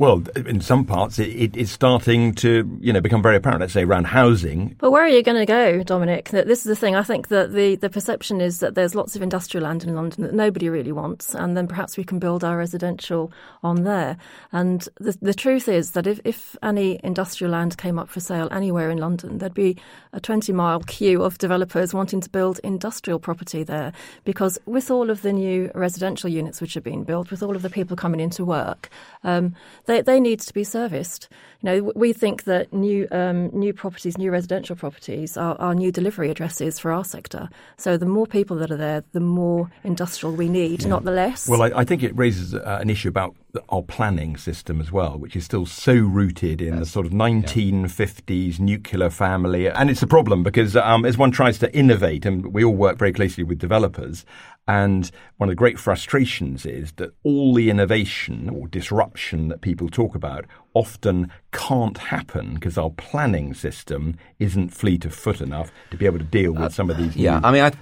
Well, 0.00 0.24
in 0.34 0.62
some 0.62 0.86
parts, 0.86 1.18
it, 1.18 1.28
it 1.28 1.56
is 1.58 1.70
starting 1.70 2.34
to, 2.36 2.78
you 2.80 2.90
know, 2.90 3.02
become 3.02 3.20
very 3.20 3.36
apparent. 3.36 3.60
Let's 3.60 3.74
say 3.74 3.84
around 3.84 4.06
housing. 4.06 4.74
But 4.78 4.92
where 4.92 5.04
are 5.04 5.08
you 5.08 5.22
going 5.22 5.36
to 5.36 5.44
go, 5.44 5.82
Dominic? 5.82 6.30
This 6.30 6.60
is 6.60 6.64
the 6.64 6.74
thing. 6.74 6.96
I 6.96 7.02
think 7.02 7.28
that 7.28 7.52
the, 7.52 7.76
the 7.76 7.90
perception 7.90 8.40
is 8.40 8.60
that 8.60 8.74
there's 8.74 8.94
lots 8.94 9.14
of 9.14 9.20
industrial 9.20 9.64
land 9.64 9.84
in 9.84 9.94
London 9.94 10.22
that 10.22 10.32
nobody 10.32 10.70
really 10.70 10.90
wants, 10.90 11.34
and 11.34 11.54
then 11.54 11.68
perhaps 11.68 11.98
we 11.98 12.04
can 12.04 12.18
build 12.18 12.44
our 12.44 12.56
residential 12.56 13.30
on 13.62 13.82
there. 13.82 14.16
And 14.52 14.88
the, 14.98 15.18
the 15.20 15.34
truth 15.34 15.68
is 15.68 15.90
that 15.90 16.06
if, 16.06 16.18
if 16.24 16.56
any 16.62 16.98
industrial 17.04 17.52
land 17.52 17.76
came 17.76 17.98
up 17.98 18.08
for 18.08 18.20
sale 18.20 18.48
anywhere 18.50 18.88
in 18.88 18.96
London, 18.96 19.36
there'd 19.36 19.52
be 19.52 19.76
a 20.14 20.20
20 20.20 20.50
mile 20.54 20.80
queue 20.80 21.22
of 21.22 21.36
developers 21.36 21.92
wanting 21.92 22.22
to 22.22 22.30
build 22.30 22.58
industrial 22.64 23.18
property 23.18 23.64
there. 23.64 23.92
Because 24.24 24.58
with 24.64 24.90
all 24.90 25.10
of 25.10 25.20
the 25.20 25.34
new 25.34 25.70
residential 25.74 26.30
units 26.30 26.62
which 26.62 26.74
are 26.74 26.80
being 26.80 27.04
built, 27.04 27.30
with 27.30 27.42
all 27.42 27.54
of 27.54 27.60
the 27.60 27.68
people 27.68 27.98
coming 27.98 28.20
into 28.20 28.46
work, 28.46 28.88
um, 29.24 29.54
they, 29.90 30.02
they 30.02 30.20
need 30.20 30.38
to 30.40 30.54
be 30.54 30.62
serviced. 30.62 31.28
You 31.62 31.66
know, 31.66 31.92
we 31.96 32.12
think 32.12 32.44
that 32.44 32.72
new 32.72 33.08
um, 33.10 33.48
new 33.48 33.72
properties, 33.72 34.16
new 34.16 34.30
residential 34.30 34.76
properties, 34.76 35.36
are, 35.36 35.56
are 35.60 35.74
new 35.74 35.90
delivery 35.90 36.30
addresses 36.30 36.78
for 36.78 36.92
our 36.92 37.04
sector. 37.04 37.50
So 37.76 37.96
the 37.96 38.06
more 38.06 38.26
people 38.26 38.56
that 38.58 38.70
are 38.70 38.76
there, 38.76 39.04
the 39.12 39.20
more 39.20 39.70
industrial 39.82 40.34
we 40.34 40.48
need, 40.48 40.82
yeah. 40.82 40.88
not 40.88 41.04
the 41.04 41.10
less. 41.10 41.48
Well, 41.48 41.62
I, 41.62 41.72
I 41.80 41.84
think 41.84 42.02
it 42.02 42.16
raises 42.16 42.54
uh, 42.54 42.78
an 42.80 42.88
issue 42.88 43.08
about 43.08 43.34
our 43.68 43.82
planning 43.82 44.36
system 44.36 44.80
as 44.80 44.92
well, 44.92 45.18
which 45.18 45.34
is 45.34 45.44
still 45.44 45.66
so 45.66 45.92
rooted 45.92 46.62
in 46.62 46.74
yes. 46.74 46.78
the 46.78 46.86
sort 46.86 47.04
of 47.04 47.12
1950s 47.12 48.58
yeah. 48.58 48.64
nuclear 48.64 49.10
family. 49.10 49.68
And 49.68 49.90
it's 49.90 50.02
a 50.02 50.06
problem 50.06 50.44
because 50.44 50.76
um, 50.76 51.04
as 51.04 51.18
one 51.18 51.32
tries 51.32 51.58
to 51.58 51.74
innovate, 51.76 52.24
and 52.24 52.54
we 52.54 52.62
all 52.62 52.76
work 52.76 52.96
very 52.96 53.12
closely 53.12 53.42
with 53.42 53.58
developers, 53.58 54.24
and 54.70 55.10
one 55.38 55.48
of 55.48 55.50
the 55.50 55.56
great 55.56 55.80
frustrations 55.80 56.64
is 56.64 56.92
that 56.92 57.12
all 57.24 57.54
the 57.54 57.70
innovation 57.70 58.48
or 58.48 58.68
disruption 58.68 59.48
that 59.48 59.62
people 59.62 59.88
talk 59.88 60.14
about 60.14 60.44
often 60.74 61.28
can't 61.50 61.98
happen 61.98 62.54
because 62.54 62.78
our 62.78 62.90
planning 62.90 63.52
system 63.52 64.16
isn't 64.38 64.68
fleet 64.68 65.04
of 65.04 65.12
foot 65.12 65.40
enough 65.40 65.72
to 65.90 65.96
be 65.96 66.06
able 66.06 66.18
to 66.18 66.24
deal 66.24 66.52
with 66.52 66.62
uh, 66.62 66.68
some 66.68 66.88
of 66.88 66.96
these. 66.96 67.16
Yeah, 67.16 67.40
I 67.42 67.50
mean, 67.50 67.62
I, 67.62 67.72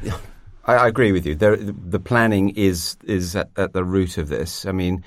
I, 0.64 0.88
agree 0.88 1.12
with 1.12 1.26
you. 1.26 1.34
There, 1.34 1.56
the 1.56 2.00
planning 2.00 2.56
is 2.56 2.96
is 3.04 3.36
at, 3.36 3.50
at, 3.58 3.74
the 3.74 3.84
root 3.84 4.16
of 4.16 4.28
this. 4.28 4.64
I 4.64 4.72
mean, 4.72 5.04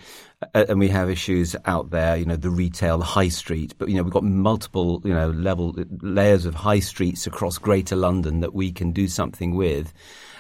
and 0.54 0.78
we 0.78 0.88
have 0.90 1.10
issues 1.10 1.56
out 1.66 1.90
there. 1.90 2.16
You 2.16 2.26
know, 2.26 2.36
the 2.36 2.52
retail, 2.52 3.00
the 3.00 3.06
high 3.06 3.30
street, 3.30 3.74
but 3.80 3.90
you 3.90 3.96
know, 3.96 4.04
we've 4.04 4.14
got 4.14 4.24
multiple 4.24 5.02
you 5.04 5.16
know 5.16 5.32
level 5.32 5.76
layers 6.04 6.46
of 6.46 6.54
high 6.54 6.80
streets 6.82 7.26
across 7.26 7.58
Greater 7.58 7.96
London 7.96 8.42
that 8.42 8.54
we 8.54 8.72
can 8.72 8.92
do 8.92 9.08
something 9.08 9.56
with. 9.56 9.92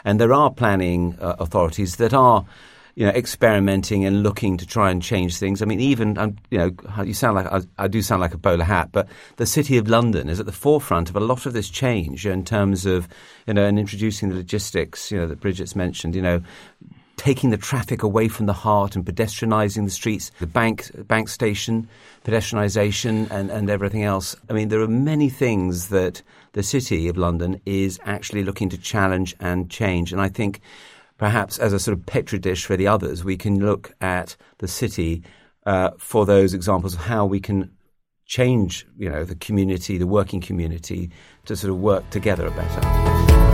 And 0.03 0.19
there 0.19 0.33
are 0.33 0.51
planning 0.51 1.17
uh, 1.19 1.35
authorities 1.39 1.97
that 1.97 2.13
are 2.13 2.45
you 2.95 3.05
know, 3.05 3.11
experimenting 3.13 4.05
and 4.05 4.21
looking 4.21 4.57
to 4.57 4.65
try 4.65 4.91
and 4.91 5.01
change 5.01 5.37
things. 5.37 5.61
I 5.61 5.65
mean, 5.65 5.79
even 5.79 6.17
um, 6.17 6.35
you 6.49 6.57
know, 6.57 7.03
you 7.03 7.13
sound 7.13 7.35
like 7.35 7.47
I, 7.47 7.61
I, 7.77 7.87
do 7.87 8.01
sound 8.01 8.21
like 8.21 8.33
a 8.33 8.37
bowler 8.37 8.65
hat, 8.65 8.89
but 8.91 9.07
the 9.37 9.45
City 9.45 9.77
of 9.77 9.87
London 9.87 10.27
is 10.27 10.39
at 10.39 10.45
the 10.45 10.51
forefront 10.51 11.09
of 11.09 11.15
a 11.15 11.21
lot 11.21 11.45
of 11.45 11.53
this 11.53 11.69
change 11.69 12.25
in 12.25 12.43
terms 12.43 12.85
of 12.85 13.07
you 13.47 13.53
know, 13.53 13.65
and 13.65 13.79
introducing 13.79 14.29
the 14.29 14.35
logistics. 14.35 15.11
You 15.11 15.19
know, 15.19 15.27
that 15.27 15.39
Bridget's 15.39 15.75
mentioned. 15.75 16.15
You 16.15 16.21
know, 16.21 16.41
taking 17.21 17.51
the 17.51 17.57
traffic 17.57 18.01
away 18.01 18.27
from 18.27 18.47
the 18.47 18.53
heart 18.53 18.95
and 18.95 19.05
pedestrianising 19.05 19.85
the 19.85 19.91
streets, 19.91 20.31
the 20.39 20.47
bank 20.47 20.89
bank 21.07 21.29
station, 21.29 21.87
pedestrianisation, 22.25 23.29
and, 23.29 23.51
and 23.51 23.69
everything 23.69 24.03
else. 24.03 24.35
I 24.49 24.53
mean, 24.53 24.69
there 24.69 24.81
are 24.81 24.87
many 24.87 25.29
things 25.29 25.89
that 25.89 26.23
the 26.53 26.63
City 26.63 27.07
of 27.09 27.17
London 27.17 27.61
is 27.63 27.99
actually 28.05 28.43
looking 28.43 28.69
to 28.69 28.77
challenge 28.77 29.35
and 29.39 29.69
change. 29.69 30.11
And 30.11 30.19
I 30.19 30.29
think 30.29 30.61
perhaps 31.19 31.59
as 31.59 31.73
a 31.73 31.79
sort 31.79 31.95
of 31.95 32.03
petri 32.07 32.39
dish 32.39 32.65
for 32.65 32.75
the 32.75 32.87
others, 32.87 33.23
we 33.23 33.37
can 33.37 33.63
look 33.63 33.93
at 34.01 34.35
the 34.57 34.67
city 34.67 35.21
uh, 35.67 35.91
for 35.99 36.25
those 36.25 36.55
examples 36.55 36.95
of 36.95 37.01
how 37.01 37.27
we 37.27 37.39
can 37.39 37.69
change, 38.25 38.87
you 38.97 39.11
know, 39.11 39.23
the 39.25 39.35
community, 39.35 39.99
the 39.99 40.07
working 40.07 40.41
community, 40.41 41.11
to 41.45 41.55
sort 41.55 41.69
of 41.69 41.77
work 41.77 42.09
together 42.09 42.49
better. 42.49 43.50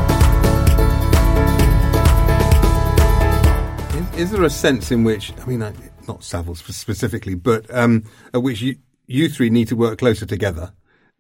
Is 4.17 4.31
there 4.31 4.43
a 4.43 4.49
sense 4.49 4.91
in 4.91 5.03
which, 5.03 5.31
I 5.39 5.45
mean, 5.45 5.59
not 5.59 6.21
Savills 6.21 6.57
specifically, 6.73 7.35
but 7.35 7.71
um, 7.73 8.03
at 8.33 8.41
which 8.41 8.61
you, 8.61 8.77
you 9.05 9.29
three 9.29 9.51
need 9.51 9.67
to 9.67 9.75
work 9.75 9.99
closer 9.99 10.25
together? 10.25 10.73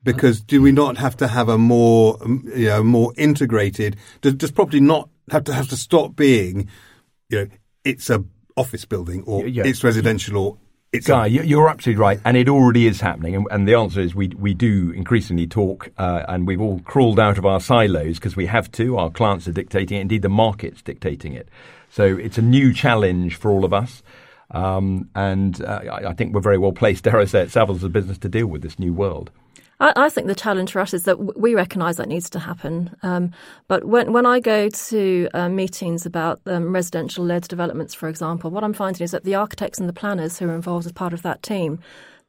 Because 0.03 0.41
do 0.41 0.63
we 0.63 0.71
not 0.71 0.97
have 0.97 1.15
to 1.17 1.27
have 1.27 1.47
a 1.47 1.59
more, 1.59 2.17
you 2.25 2.69
know, 2.69 2.83
more 2.83 3.13
integrated? 3.15 3.97
Does, 4.21 4.33
does 4.33 4.51
property 4.51 4.79
not 4.79 5.09
have 5.29 5.43
to 5.43 5.53
have 5.53 5.67
to 5.69 5.77
stop 5.77 6.15
being, 6.15 6.69
you 7.29 7.37
know, 7.37 7.47
it's 7.83 8.09
a 8.09 8.23
office 8.55 8.85
building 8.85 9.23
or 9.27 9.45
yeah. 9.45 9.61
it's 9.63 9.83
residential 9.83 10.37
or 10.37 10.57
it's 10.97 11.07
Guy, 11.07 11.27
a- 11.27 11.29
you're 11.29 11.69
absolutely 11.69 12.01
right, 12.01 12.19
and 12.25 12.35
it 12.35 12.49
already 12.49 12.87
is 12.87 13.01
happening. 13.01 13.35
And, 13.35 13.47
and 13.51 13.67
the 13.67 13.75
answer 13.75 14.01
is 14.01 14.13
we 14.13 14.29
we 14.29 14.53
do 14.53 14.91
increasingly 14.91 15.47
talk, 15.47 15.89
uh, 15.97 16.23
and 16.27 16.45
we've 16.45 16.61
all 16.61 16.79
crawled 16.81 17.19
out 17.19 17.37
of 17.37 17.45
our 17.45 17.59
silos 17.59 18.15
because 18.15 18.35
we 18.35 18.45
have 18.47 18.71
to. 18.73 18.97
Our 18.97 19.09
clients 19.09 19.47
are 19.47 19.53
dictating 19.53 19.97
it. 19.97 20.01
Indeed, 20.01 20.21
the 20.21 20.29
market's 20.29 20.81
dictating 20.81 21.33
it. 21.33 21.47
So 21.89 22.03
it's 22.17 22.37
a 22.37 22.41
new 22.41 22.73
challenge 22.73 23.35
for 23.35 23.51
all 23.51 23.65
of 23.65 23.73
us. 23.73 24.03
Um, 24.51 25.09
and 25.15 25.61
uh, 25.61 25.81
I, 25.91 26.09
I, 26.09 26.13
think 26.13 26.33
we're 26.33 26.41
very 26.41 26.57
well 26.57 26.71
placed, 26.71 27.03
dare 27.03 27.17
I 27.17 27.25
say, 27.25 27.41
at 27.41 27.49
Savills 27.49 27.77
as 27.77 27.83
a 27.83 27.89
business 27.89 28.17
to 28.19 28.29
deal 28.29 28.47
with 28.47 28.61
this 28.61 28.79
new 28.79 28.93
world. 28.93 29.29
I, 29.79 29.93
I 29.95 30.09
think 30.09 30.27
the 30.27 30.35
challenge 30.35 30.71
for 30.71 30.79
us 30.79 30.93
is 30.93 31.03
that 31.03 31.37
we 31.37 31.55
recognise 31.55 31.97
that 31.97 32.07
needs 32.07 32.29
to 32.31 32.39
happen. 32.39 32.95
Um, 33.03 33.31
but 33.67 33.85
when, 33.85 34.13
when 34.13 34.25
I 34.25 34.39
go 34.39 34.69
to 34.69 35.29
uh, 35.33 35.49
meetings 35.49 36.05
about 36.05 36.41
um, 36.45 36.73
residential 36.73 37.23
led 37.23 37.43
developments, 37.43 37.93
for 37.93 38.09
example, 38.09 38.49
what 38.51 38.63
I'm 38.63 38.73
finding 38.73 39.03
is 39.03 39.11
that 39.11 39.23
the 39.23 39.35
architects 39.35 39.79
and 39.79 39.87
the 39.87 39.93
planners 39.93 40.39
who 40.39 40.49
are 40.49 40.55
involved 40.55 40.85
as 40.85 40.91
part 40.91 41.13
of 41.13 41.21
that 41.21 41.43
team 41.43 41.79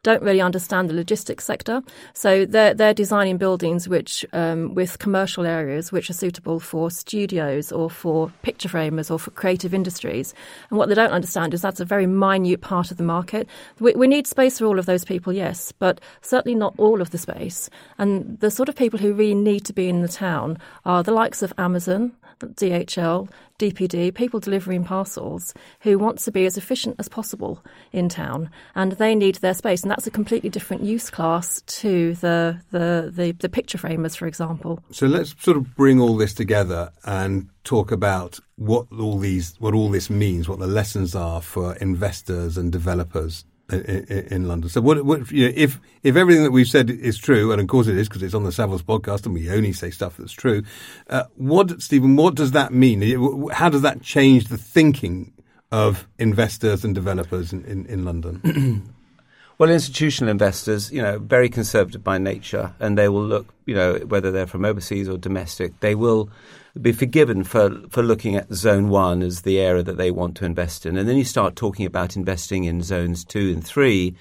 don't 0.02 0.23
really 0.23 0.40
understand 0.40 0.88
the 0.88 0.95
logistics 0.95 1.45
sector. 1.45 1.83
So 2.14 2.45
they're, 2.45 2.73
they're 2.73 2.95
designing 2.95 3.37
buildings 3.37 3.88
which, 3.88 4.25
um, 4.33 4.75
with 4.75 4.99
commercial 4.99 5.45
areas 5.45 5.90
which 5.90 6.09
are 6.09 6.14
suitable 6.14 6.61
for 6.61 6.90
studios 6.90 7.73
or 7.73 7.90
for 7.90 8.31
picture 8.43 8.69
framers 8.69 9.11
or 9.11 9.19
for 9.19 9.31
creative 9.33 9.75
industries. 9.75 10.35
And 10.71 10.78
what 10.78 10.88
they 10.88 10.95
don't 10.95 11.11
understand 11.11 11.52
is 11.52 11.62
that's 11.62 11.81
a 11.81 11.85
very 11.85 12.07
minute 12.07 12.61
part 12.61 12.90
of 12.90 12.97
the 12.97 13.02
market. 13.02 13.49
We, 13.81 13.93
we 13.95 14.07
need 14.07 14.26
space 14.26 14.59
for 14.59 14.67
all 14.67 14.78
of 14.78 14.87
those 14.87 15.05
people, 15.05 15.33
yes, 15.33 15.73
but 15.73 16.00
certainly 16.23 16.55
not 16.55 16.75
all 16.78 17.00
of 17.00 17.11
the 17.11 17.19
space. 17.19 17.69
And 17.99 18.38
the 18.38 18.50
sort 18.50 18.69
of 18.69 18.76
people 18.76 19.00
who 19.00 19.12
really 19.12 19.35
need 19.35 19.64
to 19.67 19.73
be 19.73 19.88
in 19.88 20.02
the 20.02 20.09
town 20.09 20.59
are 20.85 21.02
the 21.02 21.12
likes 21.12 21.43
of 21.43 21.52
Amazon, 21.59 22.12
DHL, 22.40 23.28
DPD, 23.59 24.14
people 24.14 24.40
delivering 24.40 24.85
parcels 24.85 25.52
who 25.80 25.99
want 25.99 26.18
to 26.21 26.30
be 26.30 26.47
as 26.47 26.57
efficient 26.57 26.97
as 26.99 27.09
possible 27.09 27.64
in 27.92 28.09
town, 28.09 28.50
and 28.75 28.92
they 28.92 29.14
need 29.14 29.37
their 29.37 29.54
space, 29.54 29.83
and 29.83 29.90
that's 29.90 30.07
a 30.07 30.11
completely 30.11 30.49
different 30.49 30.83
use 30.83 31.11
class 31.11 31.61
to 31.62 32.14
the 32.16 32.61
the 32.71 33.12
the, 33.14 33.33
the 33.33 33.49
picture 33.49 33.78
framers, 33.78 34.14
for 34.14 34.26
example. 34.26 34.80
So 34.90 35.07
let's 35.07 35.35
sort 35.42 35.57
of 35.57 35.75
bring 35.75 36.00
all 36.00 36.16
this 36.16 36.35
together 36.35 36.90
and 37.04 37.49
talk 37.64 37.90
about 37.90 38.38
what 38.57 38.87
all 38.99 39.18
these 39.18 39.54
what 39.59 39.75
all 39.75 39.90
this 39.90 40.09
means, 40.09 40.49
what 40.49 40.59
the 40.59 40.66
lessons 40.66 41.14
are 41.14 41.40
for 41.40 41.75
investors 41.76 42.57
and 42.57 42.71
developers 42.71 43.45
in, 43.71 44.49
London. 44.49 44.71
So, 44.71 44.81
what, 44.81 45.05
what 45.05 45.31
you 45.31 45.47
know, 45.47 45.53
if 45.55 45.79
if 46.03 46.17
everything 46.17 46.45
that 46.45 46.53
we've 46.53 46.69
said 46.69 46.91
is 46.91 47.19
true, 47.19 47.53
and 47.53 47.61
of 47.61 47.67
course 47.69 47.87
it 47.87 47.97
is 47.97 48.09
because 48.09 48.23
it's 48.23 48.35
on 48.35 48.45
the 48.45 48.51
Savills 48.51 48.83
podcast, 48.83 49.27
and 49.27 49.35
we 49.35 49.51
only 49.51 49.73
say 49.73 49.91
stuff 49.91 50.17
that's 50.17 50.33
true. 50.33 50.63
Uh, 51.09 51.25
what, 51.37 51.83
Stephen? 51.83 52.17
What 52.17 52.35
does 52.35 52.53
that 52.53 52.73
mean? 52.73 53.51
How 53.51 53.69
does 53.69 53.83
that 53.83 54.03
change 54.03 54.49
the 54.49 54.59
thinking 54.59 55.33
of 55.71 56.07
investors 56.19 56.85
and 56.85 56.95
developers 56.95 57.53
in, 57.53 57.65
in, 57.65 57.85
in 57.87 58.05
London? 58.05 58.95
well, 59.59 59.71
institutional 59.71 60.31
investors, 60.31 60.91
you 60.91 61.03
know, 61.03 61.19
very 61.19 61.51
conservative 61.51 62.03
by 62.03 62.17
nature, 62.17 62.73
and 62.81 62.97
they 62.97 63.09
will 63.09 63.25
look, 63.25 63.53
you 63.67 63.75
know, 63.75 63.99
whether 64.07 64.31
they're 64.31 64.47
from 64.47 64.65
overseas 64.65 65.09
or 65.09 65.19
domestic, 65.19 65.79
they 65.81 65.95
will 65.95 66.31
be 66.80 66.92
forgiven 66.92 67.44
for, 67.44 67.70
for 67.90 68.02
looking 68.02 68.37
at 68.37 68.52
zone 68.52 68.88
one 68.88 69.23
as 69.23 69.42
the 69.42 69.58
area 69.58 69.82
that 69.82 69.97
they 69.97 70.11
want 70.11 70.37
to 70.37 70.44
invest 70.44 70.87
in. 70.87 70.97
And 70.97 71.08
then 71.08 71.16
you 71.16 71.25
start 71.25 71.56
talking 71.56 71.87
about 71.87 72.16
investing 72.16 72.64
in 72.64 72.82
zones 72.82 73.25
two 73.25 73.52
and 73.52 73.64
three, 73.64 74.14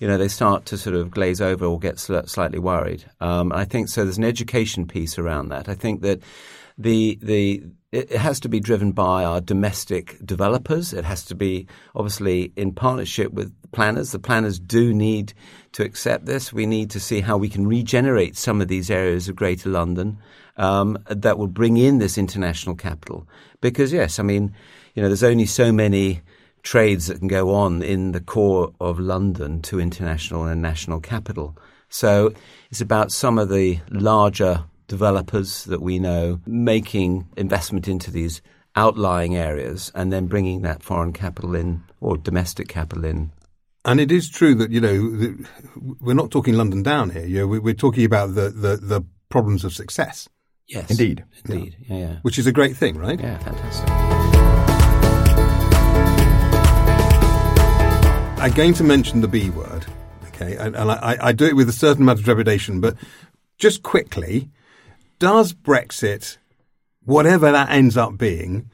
you 0.00 0.08
know, 0.08 0.16
they 0.16 0.28
start 0.28 0.64
to 0.66 0.78
sort 0.78 0.96
of 0.96 1.10
glaze 1.10 1.40
over 1.40 1.64
or 1.64 1.78
get 1.78 1.98
sl- 1.98 2.20
slightly 2.26 2.58
worried. 2.58 3.04
Um, 3.20 3.52
I 3.52 3.64
think 3.64 3.88
so. 3.88 4.04
There's 4.04 4.18
an 4.18 4.24
education 4.24 4.86
piece 4.86 5.18
around 5.18 5.50
that. 5.50 5.68
I 5.68 5.74
think 5.74 6.02
that 6.02 6.20
the 6.78 7.18
the 7.22 7.62
it 7.92 8.12
has 8.12 8.38
to 8.40 8.48
be 8.48 8.60
driven 8.60 8.92
by 8.92 9.24
our 9.24 9.40
domestic 9.40 10.16
developers. 10.24 10.92
It 10.92 11.04
has 11.04 11.24
to 11.24 11.34
be 11.34 11.66
obviously 11.96 12.52
in 12.54 12.72
partnership 12.72 13.32
with 13.32 13.52
planners. 13.72 14.12
The 14.12 14.20
planners 14.20 14.60
do 14.60 14.94
need 14.94 15.32
to 15.72 15.82
accept 15.82 16.26
this. 16.26 16.52
We 16.52 16.66
need 16.66 16.90
to 16.90 17.00
see 17.00 17.20
how 17.20 17.36
we 17.36 17.48
can 17.48 17.66
regenerate 17.66 18.36
some 18.36 18.60
of 18.60 18.68
these 18.68 18.90
areas 18.90 19.28
of 19.28 19.34
Greater 19.34 19.70
London 19.70 20.18
um, 20.56 20.98
that 21.08 21.36
will 21.36 21.48
bring 21.48 21.78
in 21.78 21.98
this 21.98 22.16
international 22.16 22.76
capital. 22.76 23.26
Because 23.60 23.92
yes, 23.92 24.20
I 24.20 24.22
mean, 24.22 24.54
you 24.94 25.02
know, 25.02 25.08
there's 25.08 25.24
only 25.24 25.46
so 25.46 25.72
many 25.72 26.20
trades 26.62 27.08
that 27.08 27.18
can 27.18 27.28
go 27.28 27.54
on 27.54 27.82
in 27.82 28.12
the 28.12 28.20
core 28.20 28.72
of 28.80 29.00
London 29.00 29.62
to 29.62 29.80
international 29.80 30.44
and 30.44 30.62
national 30.62 31.00
capital. 31.00 31.56
So 31.88 32.32
it's 32.70 32.80
about 32.80 33.10
some 33.10 33.36
of 33.36 33.48
the 33.48 33.80
larger 33.90 34.64
developers 34.90 35.64
that 35.66 35.80
we 35.80 36.00
know 36.00 36.40
making 36.46 37.28
investment 37.36 37.86
into 37.86 38.10
these 38.10 38.42
outlying 38.74 39.36
areas 39.36 39.92
and 39.94 40.12
then 40.12 40.26
bringing 40.26 40.62
that 40.62 40.82
foreign 40.82 41.12
capital 41.12 41.54
in 41.54 41.82
or 42.00 42.16
domestic 42.16 42.66
capital 42.66 43.04
in. 43.04 43.30
And 43.84 44.00
it 44.00 44.10
is 44.10 44.28
true 44.28 44.54
that 44.56 44.72
you 44.72 44.80
know 44.80 45.36
we're 46.00 46.14
not 46.14 46.32
talking 46.32 46.54
London 46.54 46.82
down 46.82 47.10
here. 47.10 47.24
You 47.24 47.38
know, 47.40 47.46
we're 47.46 47.72
talking 47.72 48.04
about 48.04 48.34
the, 48.34 48.50
the, 48.50 48.76
the 48.76 49.02
problems 49.30 49.64
of 49.64 49.72
success. 49.72 50.28
Yes. 50.66 50.90
Indeed. 50.90 51.24
Indeed. 51.44 51.76
Yeah. 51.78 51.96
yeah, 51.96 52.06
yeah. 52.06 52.16
Which 52.22 52.38
is 52.38 52.46
a 52.46 52.52
great 52.52 52.76
thing, 52.76 52.98
right? 52.98 53.18
Yeah, 53.18 53.38
fantastic. 53.38 53.88
I'm 58.42 58.52
going 58.52 58.74
to 58.74 58.84
mention 58.84 59.20
the 59.20 59.28
B 59.28 59.50
word, 59.50 59.86
okay, 60.28 60.56
and, 60.56 60.74
and 60.74 60.90
I, 60.90 61.18
I, 61.20 61.32
do 61.32 61.44
it 61.44 61.54
with 61.54 61.68
a 61.68 61.72
certain 61.72 62.04
amount 62.04 62.20
of 62.20 62.24
trepidation, 62.24 62.80
but 62.80 62.96
just 63.58 63.82
quickly, 63.82 64.48
does 65.20 65.52
Brexit, 65.52 66.38
whatever 67.04 67.52
that 67.52 67.70
ends 67.70 67.96
up 67.96 68.18
being, 68.18 68.68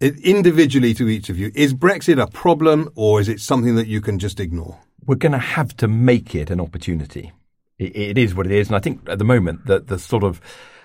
individually 0.00 0.92
to 0.92 1.08
each 1.08 1.30
of 1.30 1.38
you, 1.38 1.50
is 1.54 1.72
Brexit 1.72 2.20
a 2.20 2.26
problem 2.26 2.90
or 2.94 3.20
is 3.22 3.28
it 3.30 3.40
something 3.40 3.76
that 3.76 3.86
you 3.86 4.02
can 4.02 4.18
just 4.18 4.38
ignore? 4.38 4.78
we're 5.06 5.16
going 5.16 5.32
to 5.32 5.38
have 5.38 5.76
to 5.78 5.88
make 5.88 6.34
it 6.34 6.50
an 6.50 6.60
opportunity. 6.60 7.32
It, 7.78 7.96
it 7.96 8.18
is 8.18 8.34
what 8.34 8.46
it 8.46 8.52
is, 8.52 8.68
and 8.68 8.76
I 8.76 8.80
think 8.80 9.08
at 9.08 9.18
the 9.18 9.24
moment 9.24 9.66
that 9.66 9.88
the 9.88 9.98
sort 9.98 10.24
of 10.24 10.40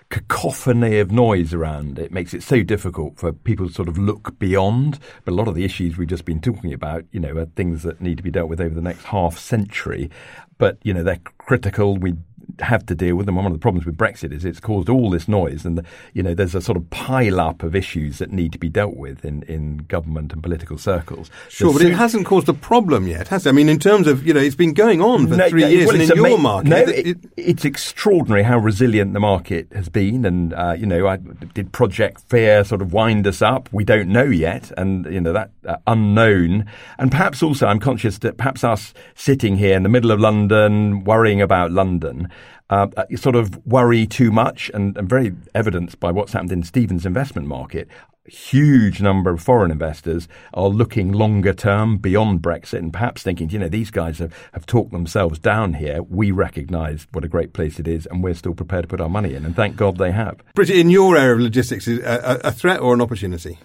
cacophony 0.10 1.00
of 1.00 1.12
noise 1.12 1.54
around 1.54 2.00
it 2.00 2.14
makes 2.14 2.34
it 2.34 2.42
so 2.42 2.64
difficult 2.64 3.20
for 3.20 3.34
people 3.34 3.68
to 3.68 3.74
sort 3.74 3.90
of 3.90 3.98
look 3.98 4.40
beyond. 4.40 5.00
But 5.26 5.34
a 5.34 5.36
lot 5.36 5.50
of 5.50 5.56
the 5.56 5.66
issues 5.66 5.98
we've 5.98 6.08
just 6.08 6.26
been 6.26 6.40
talking 6.40 6.74
about, 6.74 7.04
you 7.12 7.20
know, 7.20 7.36
are 7.38 7.46
things 7.46 7.84
that 7.84 8.02
need 8.02 8.18
to 8.18 8.24
be 8.24 8.32
dealt 8.32 8.50
with 8.50 8.62
over 8.62 8.74
the 8.74 8.82
next 8.82 9.06
half 9.06 9.38
century. 9.38 10.10
But 10.58 10.78
you 10.84 10.94
know, 10.94 11.04
they're 11.04 11.20
critical. 11.38 11.98
We 11.98 12.16
have 12.62 12.86
to 12.88 12.96
deal 12.96 13.16
with 13.16 13.26
them. 13.26 13.36
One 13.36 13.46
of 13.46 13.54
the 13.54 13.60
problems 13.60 13.86
with 13.86 13.98
Brexit 13.98 14.34
is 14.34 14.46
it's 14.46 14.60
caused 14.60 14.90
all 14.90 15.10
this 15.10 15.28
noise, 15.28 15.66
and 15.66 15.86
you 16.14 16.24
know 16.24 16.34
there's 16.34 16.56
a 16.56 16.62
sort 16.62 16.78
of 16.78 16.90
pile 16.90 17.40
up 17.40 17.64
of 17.64 17.76
issues 17.76 18.20
that 18.20 18.32
need 18.32 18.52
to 18.54 18.58
be 18.58 18.70
dealt 18.70 18.96
with 18.96 19.24
in, 19.26 19.44
in 19.44 19.78
government 19.78 20.34
and 20.34 20.42
political 20.42 20.78
circles. 20.78 21.30
Sure, 21.50 21.74
but 21.74 21.82
it 21.82 21.94
hasn't 21.94 22.26
caused 22.26 22.50
a 22.50 22.54
problem 22.54 23.08
yet, 23.08 23.28
has 23.28 23.46
it? 23.46 23.50
I 23.50 23.52
mean, 23.52 23.70
in 23.70 23.80
terms 23.80 24.08
of 24.08 24.26
you 24.26 24.34
know, 24.34 24.40
it's 24.40 24.56
been 24.56 24.74
going 24.74 25.02
on 25.02 25.28
for 25.28 25.36
no, 25.36 25.50
three 25.50 25.62
no, 25.62 25.68
years, 25.68 25.88
well, 25.88 26.02
and 26.02 26.12
in 26.12 26.18
your 26.18 26.38
market, 26.38 26.70
no, 26.70 26.78
it, 26.78 27.08
it, 27.08 27.18
it's 27.38 27.66
extraordinary 27.66 28.44
how 28.44 28.58
resilient 28.58 29.14
the 29.14 29.20
market 29.20 29.68
has 29.74 29.90
been. 29.90 30.26
And 30.26 30.54
uh, 30.54 30.76
you 30.78 30.86
know, 30.86 31.08
I, 31.08 31.18
did 31.18 31.72
Project 31.72 32.22
Fear 32.30 32.64
sort 32.64 32.82
of 32.82 32.94
wind 32.94 33.28
us 33.28 33.42
up? 33.42 33.70
We 33.72 33.84
don't 33.84 34.10
know 34.10 34.26
yet, 34.26 34.72
and 34.78 35.06
you 35.06 35.22
know 35.22 35.34
that 35.34 35.52
uh, 35.66 35.78
unknown. 35.86 36.66
And 36.98 37.12
perhaps 37.12 37.44
also, 37.44 37.68
I'm 37.68 37.80
conscious 37.80 38.20
that 38.20 38.38
perhaps 38.38 38.64
us 38.64 38.94
sitting 39.16 39.58
here 39.58 39.76
in 39.76 39.84
the 39.84 39.90
middle 39.90 40.12
of 40.12 40.20
London, 40.20 41.04
worrying 41.04 41.42
about 41.42 41.72
London, 41.72 42.30
uh, 42.70 42.88
sort 43.16 43.36
of 43.36 43.66
worry 43.66 44.06
too 44.06 44.32
much, 44.32 44.70
and, 44.74 44.98
and 44.98 45.10
very 45.10 45.34
evidenced 45.56 46.00
by 46.00 46.12
what's 46.12 46.34
happened 46.34 46.52
in 46.52 46.64
Stephen's 46.64 47.06
investment 47.06 47.48
market. 47.48 47.88
Huge 48.26 49.02
number 49.02 49.30
of 49.30 49.42
foreign 49.42 49.72
investors 49.72 50.28
are 50.54 50.68
looking 50.68 51.14
longer 51.14 51.54
term 51.54 51.98
beyond 51.98 52.42
Brexit 52.42 52.80
and 52.80 52.92
perhaps 52.92 53.24
thinking, 53.24 53.50
you 53.50 53.58
know, 53.58 53.70
these 53.70 53.90
guys 53.90 54.20
have, 54.20 54.34
have 54.52 54.66
talked 54.66 54.92
themselves 54.92 55.40
down 55.40 55.76
here. 55.76 56.04
We 56.04 56.32
recognise 56.32 57.08
what 57.14 57.24
a 57.24 57.30
great 57.30 57.54
place 57.54 57.80
it 57.80 57.88
is 57.88 58.06
and 58.06 58.22
we're 58.22 58.34
still 58.34 58.54
prepared 58.54 58.84
to 58.84 58.90
put 58.90 59.00
our 59.00 59.08
money 59.08 59.34
in. 59.34 59.46
And 59.46 59.56
thank 59.56 59.78
God 59.78 59.98
they 59.98 60.12
have. 60.12 60.44
Bridget, 60.56 60.76
in 60.76 60.90
your 60.90 61.16
area 61.16 61.36
of 61.36 61.40
logistics, 61.40 61.88
is 61.88 62.00
a, 62.00 62.42
a 62.44 62.52
threat 62.52 62.82
or 62.82 62.94
an 62.94 63.00
opportunity? 63.00 63.60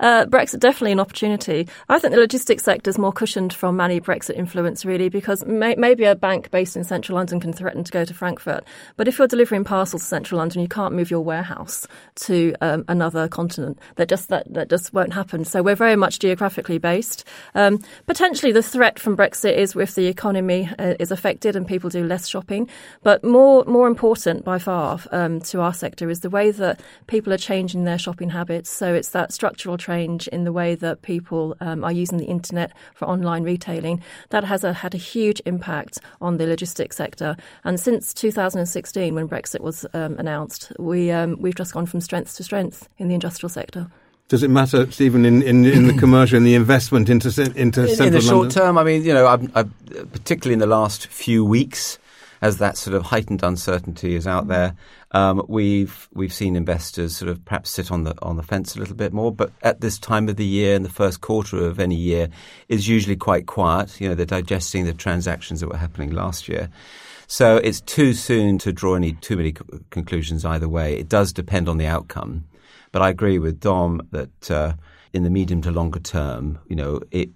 Uh, 0.00 0.26
Brexit 0.26 0.58
definitely 0.58 0.90
an 0.90 0.98
opportunity. 0.98 1.68
I 1.88 2.00
think 2.00 2.12
the 2.12 2.18
logistics 2.18 2.64
sector 2.64 2.90
is 2.90 2.98
more 2.98 3.12
cushioned 3.12 3.54
from 3.54 3.80
any 3.80 4.00
Brexit 4.00 4.36
influence, 4.36 4.84
really, 4.84 5.08
because 5.08 5.44
may, 5.46 5.76
maybe 5.76 6.02
a 6.02 6.16
bank 6.16 6.50
based 6.50 6.76
in 6.76 6.82
central 6.82 7.14
London 7.14 7.38
can 7.38 7.52
threaten 7.52 7.84
to 7.84 7.92
go 7.92 8.04
to 8.04 8.12
Frankfurt. 8.12 8.64
But 8.96 9.06
if 9.06 9.18
you're 9.18 9.28
delivering 9.28 9.62
parcels 9.62 10.02
to 10.02 10.08
central 10.08 10.38
London, 10.38 10.62
you 10.62 10.68
can't 10.68 10.94
move 10.94 11.12
your 11.12 11.20
warehouse 11.20 11.86
to 12.16 12.56
um, 12.60 12.84
another 12.88 13.28
continent. 13.28 13.78
That 13.94 14.08
just 14.08 14.28
that, 14.30 14.52
that 14.52 14.68
just 14.68 14.92
won't 14.92 15.12
happen. 15.12 15.44
So 15.44 15.62
we're 15.62 15.76
very 15.76 15.96
much 15.96 16.18
geographically 16.18 16.78
based. 16.78 17.24
Um, 17.54 17.78
potentially, 18.06 18.50
the 18.50 18.64
threat 18.64 18.98
from 18.98 19.16
Brexit 19.16 19.56
is 19.56 19.76
if 19.76 19.94
the 19.94 20.06
economy 20.06 20.68
uh, 20.76 20.94
is 20.98 21.12
affected 21.12 21.54
and 21.54 21.68
people 21.68 21.88
do 21.88 22.04
less 22.04 22.26
shopping. 22.26 22.68
But 23.04 23.22
more 23.22 23.64
more 23.66 23.86
important 23.86 24.44
by 24.44 24.58
far 24.58 24.98
um, 25.12 25.40
to 25.42 25.60
our 25.60 25.72
sector 25.72 26.10
is 26.10 26.20
the 26.20 26.30
way 26.30 26.50
that 26.50 26.80
people 27.06 27.32
are 27.32 27.38
changing 27.38 27.84
their 27.84 27.98
shopping 27.98 28.30
habits. 28.30 28.70
So 28.70 28.92
it's 28.92 29.10
that 29.10 29.32
structural 29.32 29.78
change 29.84 30.28
in 30.28 30.44
the 30.44 30.52
way 30.52 30.74
that 30.74 31.02
people 31.02 31.56
um, 31.60 31.84
are 31.84 31.92
using 31.92 32.18
the 32.18 32.24
internet 32.26 32.72
for 32.94 33.06
online 33.06 33.42
retailing. 33.42 34.02
That 34.30 34.44
has 34.44 34.64
a, 34.64 34.72
had 34.72 34.94
a 34.94 34.98
huge 34.98 35.40
impact 35.46 35.98
on 36.20 36.36
the 36.38 36.46
logistics 36.46 36.96
sector. 36.96 37.36
And 37.64 37.78
since 37.78 38.14
2016, 38.14 39.14
when 39.14 39.28
Brexit 39.28 39.60
was 39.60 39.86
um, 39.94 40.18
announced, 40.18 40.72
we 40.78 41.10
um, 41.10 41.36
we've 41.40 41.54
just 41.54 41.74
gone 41.74 41.86
from 41.86 42.00
strength 42.00 42.36
to 42.36 42.44
strength 42.44 42.88
in 42.98 43.08
the 43.08 43.14
industrial 43.14 43.50
sector. 43.50 43.88
Does 44.28 44.42
it 44.42 44.48
matter, 44.48 44.90
Stephen, 44.90 45.26
in, 45.26 45.42
in, 45.42 45.66
in 45.66 45.86
the 45.86 45.92
commercial 45.92 46.38
and 46.38 46.46
the 46.46 46.54
investment 46.54 47.10
into 47.10 47.28
into 47.54 47.82
in, 47.82 47.88
central 47.88 48.06
in 48.06 48.12
the 48.14 48.20
short 48.22 48.32
London? 48.32 48.50
term? 48.50 48.78
I 48.78 48.84
mean, 48.84 49.04
you 49.04 49.12
know, 49.12 49.26
I've, 49.26 49.54
I've, 49.54 49.70
particularly 50.12 50.54
in 50.54 50.60
the 50.60 50.66
last 50.66 51.08
few 51.08 51.44
weeks, 51.44 51.98
as 52.44 52.58
that 52.58 52.76
sort 52.76 52.94
of 52.94 53.02
heightened 53.02 53.42
uncertainty 53.42 54.14
is 54.14 54.26
out 54.26 54.48
there, 54.48 54.76
um, 55.12 55.42
we've 55.48 56.10
we've 56.12 56.32
seen 56.32 56.56
investors 56.56 57.16
sort 57.16 57.30
of 57.30 57.42
perhaps 57.46 57.70
sit 57.70 57.90
on 57.90 58.04
the 58.04 58.14
on 58.20 58.36
the 58.36 58.42
fence 58.42 58.76
a 58.76 58.78
little 58.78 58.94
bit 58.94 59.14
more. 59.14 59.32
But 59.32 59.50
at 59.62 59.80
this 59.80 59.98
time 59.98 60.28
of 60.28 60.36
the 60.36 60.44
year, 60.44 60.76
in 60.76 60.82
the 60.82 60.90
first 60.90 61.22
quarter 61.22 61.64
of 61.64 61.80
any 61.80 61.94
year, 61.94 62.28
is 62.68 62.86
usually 62.86 63.16
quite 63.16 63.46
quiet. 63.46 63.98
You 63.98 64.10
know, 64.10 64.14
they're 64.14 64.26
digesting 64.26 64.84
the 64.84 64.92
transactions 64.92 65.60
that 65.60 65.70
were 65.70 65.78
happening 65.78 66.10
last 66.10 66.46
year. 66.46 66.68
So 67.28 67.56
it's 67.56 67.80
too 67.80 68.12
soon 68.12 68.58
to 68.58 68.72
draw 68.72 68.94
any 68.94 69.14
too 69.14 69.38
many 69.38 69.52
co- 69.52 69.80
conclusions 69.88 70.44
either 70.44 70.68
way. 70.68 70.98
It 70.98 71.08
does 71.08 71.32
depend 71.32 71.66
on 71.66 71.78
the 71.78 71.86
outcome. 71.86 72.44
But 72.92 73.00
I 73.00 73.08
agree 73.08 73.38
with 73.38 73.58
Dom 73.58 74.06
that 74.10 74.50
uh, 74.50 74.74
in 75.14 75.22
the 75.22 75.30
medium 75.30 75.62
to 75.62 75.70
longer 75.70 75.98
term, 75.98 76.58
you 76.68 76.76
know, 76.76 77.00
it, 77.10 77.30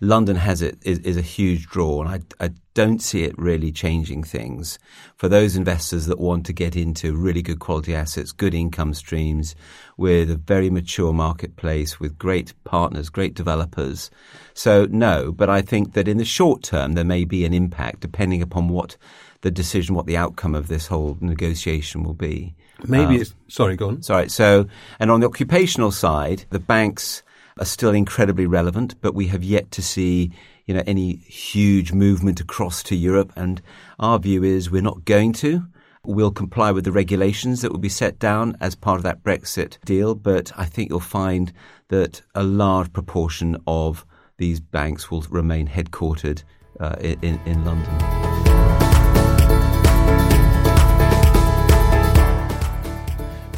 London 0.00 0.36
has 0.36 0.62
it 0.62 0.78
is, 0.82 0.98
is 1.00 1.16
a 1.16 1.22
huge 1.22 1.66
draw, 1.66 2.02
and 2.02 2.08
I, 2.40 2.44
I 2.44 2.50
don't 2.74 3.02
see 3.02 3.24
it 3.24 3.36
really 3.36 3.72
changing 3.72 4.22
things 4.22 4.78
for 5.16 5.28
those 5.28 5.56
investors 5.56 6.06
that 6.06 6.20
want 6.20 6.46
to 6.46 6.52
get 6.52 6.76
into 6.76 7.16
really 7.16 7.42
good 7.42 7.58
quality 7.58 7.94
assets, 7.94 8.30
good 8.30 8.54
income 8.54 8.94
streams, 8.94 9.56
with 9.96 10.30
a 10.30 10.36
very 10.36 10.70
mature 10.70 11.12
marketplace, 11.12 11.98
with 11.98 12.16
great 12.18 12.54
partners, 12.62 13.08
great 13.08 13.34
developers. 13.34 14.10
So 14.54 14.86
no, 14.90 15.32
but 15.32 15.50
I 15.50 15.62
think 15.62 15.94
that 15.94 16.06
in 16.06 16.18
the 16.18 16.24
short 16.24 16.62
term 16.62 16.92
there 16.92 17.04
may 17.04 17.24
be 17.24 17.44
an 17.44 17.52
impact 17.52 18.00
depending 18.00 18.42
upon 18.42 18.68
what 18.68 18.96
the 19.40 19.50
decision, 19.50 19.94
what 19.94 20.06
the 20.06 20.16
outcome 20.16 20.54
of 20.54 20.68
this 20.68 20.86
whole 20.86 21.16
negotiation 21.20 22.04
will 22.04 22.14
be. 22.14 22.54
Maybe 22.84 23.16
Um, 23.16 23.20
it's 23.20 23.34
sorry, 23.48 23.76
go 23.76 23.88
on. 23.88 24.02
Sorry. 24.02 24.28
So, 24.28 24.66
and 25.00 25.10
on 25.10 25.20
the 25.20 25.26
occupational 25.26 25.90
side, 25.90 26.44
the 26.50 26.60
banks 26.60 27.22
are 27.60 27.64
still 27.64 27.92
incredibly 27.92 28.46
relevant, 28.46 28.94
but 29.00 29.14
we 29.14 29.26
have 29.28 29.42
yet 29.42 29.70
to 29.72 29.82
see, 29.82 30.30
you 30.66 30.74
know, 30.74 30.82
any 30.86 31.16
huge 31.16 31.92
movement 31.92 32.40
across 32.40 32.82
to 32.84 32.96
Europe. 32.96 33.32
And 33.36 33.60
our 33.98 34.18
view 34.18 34.44
is 34.44 34.70
we're 34.70 34.82
not 34.82 35.04
going 35.04 35.32
to. 35.34 35.62
We'll 36.04 36.30
comply 36.30 36.70
with 36.72 36.84
the 36.84 36.92
regulations 36.92 37.60
that 37.62 37.72
will 37.72 37.78
be 37.78 37.88
set 37.88 38.18
down 38.18 38.56
as 38.60 38.74
part 38.74 38.96
of 38.96 39.02
that 39.02 39.22
Brexit 39.22 39.78
deal. 39.84 40.14
But 40.14 40.52
I 40.56 40.64
think 40.64 40.90
you'll 40.90 41.00
find 41.00 41.52
that 41.88 42.22
a 42.34 42.42
large 42.42 42.92
proportion 42.92 43.56
of 43.66 44.06
these 44.36 44.60
banks 44.60 45.10
will 45.10 45.22
remain 45.22 45.66
headquartered 45.66 46.42
uh, 46.80 46.96
in, 47.00 47.40
in 47.44 47.64
London. 47.64 47.94